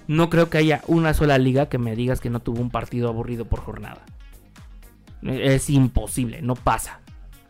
[0.07, 3.09] No creo que haya una sola liga que me digas que no tuvo un partido
[3.09, 4.05] aburrido por jornada.
[5.23, 7.01] Es imposible, no pasa.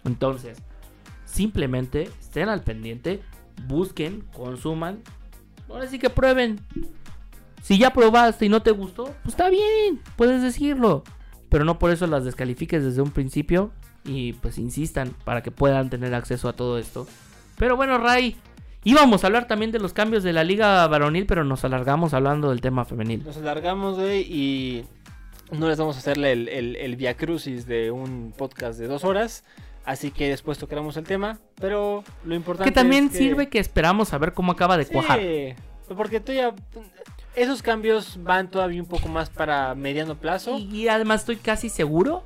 [0.04, 0.62] Entonces,
[1.24, 3.22] simplemente estén al pendiente,
[3.66, 5.02] busquen, consuman.
[5.68, 6.60] Ahora sí que prueben.
[7.62, 11.02] Si ya probaste y no te gustó, pues está bien, puedes decirlo.
[11.48, 13.70] Pero no por eso las descalifiques desde un principio
[14.04, 17.06] y pues insistan para que puedan tener acceso a todo esto.
[17.56, 18.36] Pero bueno, Ray,
[18.82, 22.50] íbamos a hablar también de los cambios de la liga varonil, pero nos alargamos hablando
[22.50, 23.24] del tema femenil.
[23.24, 24.84] Nos alargamos, güey, y
[25.52, 29.04] no les vamos a hacerle el, el, el via crucis de un podcast de dos
[29.04, 29.44] horas.
[29.84, 31.38] Así que después tocaremos el tema.
[31.60, 33.18] Pero lo importante Que también es que...
[33.18, 35.20] sirve que esperamos a ver cómo acaba de Sí, cuajar.
[35.96, 36.54] porque tú ya...
[37.36, 40.56] Esos cambios van todavía un poco más para mediano plazo.
[40.58, 42.22] Y, y además estoy casi seguro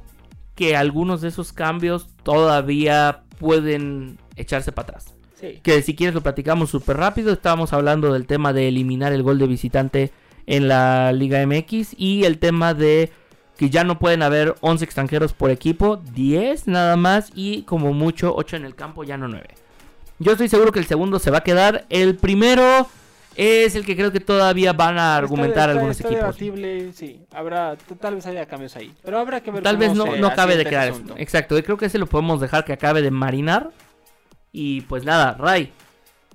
[0.54, 5.14] que algunos de esos cambios todavía pueden echarse para atrás.
[5.40, 5.60] Sí.
[5.62, 7.32] Que si quieres lo platicamos súper rápido.
[7.32, 10.12] Estábamos hablando del tema de eliminar el gol de visitante
[10.46, 13.10] en la Liga MX y el tema de
[13.58, 18.34] que ya no pueden haber 11 extranjeros por equipo, 10 nada más y como mucho
[18.34, 19.46] 8 en el campo, ya no 9.
[20.20, 21.84] Yo estoy seguro que el segundo se va a quedar.
[21.90, 22.88] El primero
[23.36, 26.22] es el que creo que todavía van a argumentar Está- está- algunos está equipos.
[26.38, 27.20] debatible, sí.
[27.32, 28.92] Habrá, tal vez haya cambios ahí.
[29.04, 30.92] Pero habrá que ver Tal vez no, se no cabe de quedar.
[31.16, 33.70] Exacto, creo que ese lo podemos dejar que acabe de marinar.
[34.50, 35.72] Y pues nada, Ray,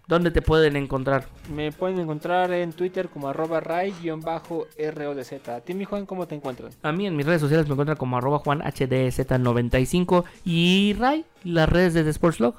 [0.08, 1.28] ¿dónde te pueden encontrar?
[1.54, 5.50] Me pueden encontrar en Twitter como arroba ray-rodz.
[5.50, 6.72] A ti, mi Juan, ¿cómo te encuentran?
[6.82, 11.94] A mí en mis redes sociales me encuentran como arroba juanhdz95 y Ray, las redes
[11.94, 12.56] de The Sports Log.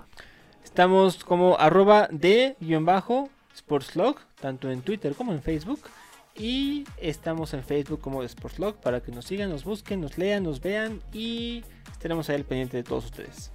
[0.65, 5.81] Estamos como arroba de-sportslog, tanto en Twitter como en Facebook.
[6.37, 10.61] Y estamos en Facebook como Sportslog para que nos sigan, nos busquen, nos lean, nos
[10.61, 11.63] vean y
[11.93, 13.53] estaremos ahí al pendiente de todos ustedes.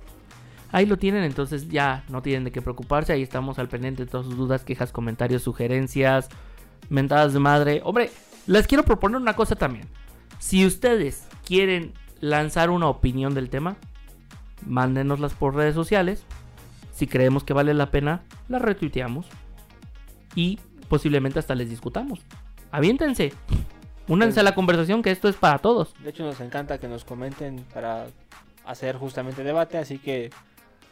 [0.71, 3.13] Ahí lo tienen, entonces ya no tienen de qué preocuparse.
[3.13, 6.29] Ahí estamos al pendiente de todas sus dudas, quejas, comentarios, sugerencias,
[6.89, 7.81] mentadas de madre.
[7.83, 8.11] Hombre,
[8.45, 9.87] les quiero proponer una cosa también.
[10.37, 13.77] Si ustedes quieren lanzar una opinión del tema,
[14.65, 16.23] mándenoslas por redes sociales.
[16.93, 19.25] Si creemos que vale la pena, la retuiteamos.
[20.35, 22.19] Y posiblemente hasta les discutamos.
[22.71, 23.33] Aviéntense.
[24.07, 25.93] Únanse a la conversación que esto es para todos.
[26.03, 28.07] De hecho, nos encanta que nos comenten para
[28.65, 30.31] hacer justamente debate, así que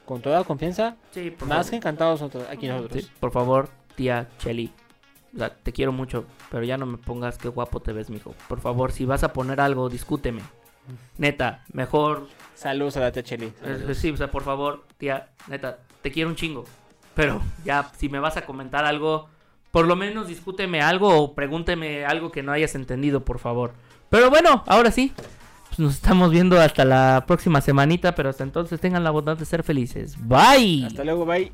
[0.08, 3.04] con toda confianza, Sí, por más que encantados nosotros, aquí nosotros.
[3.04, 4.72] Sí, por favor, tía Cheli.
[5.36, 8.34] O sea, te quiero mucho, pero ya no me pongas qué guapo te ves, mijo.
[8.48, 10.42] Por favor, si vas a poner algo, discúteme.
[11.18, 12.28] Neta, mejor.
[12.56, 13.54] Saludos a la tía Cheli.
[13.64, 16.64] eh, sí, o sea, por favor, tía, neta, te quiero un chingo.
[17.14, 19.28] Pero ya, si me vas a comentar algo,
[19.72, 23.74] por lo menos discúteme algo o pregúnteme algo que no hayas entendido, por favor.
[24.10, 25.14] Pero bueno, ahora sí.
[25.78, 29.46] Pues nos estamos viendo hasta la próxima semanita, pero hasta entonces tengan la bondad de
[29.46, 30.16] ser felices.
[30.20, 30.88] Bye.
[30.88, 31.52] Hasta luego, bye.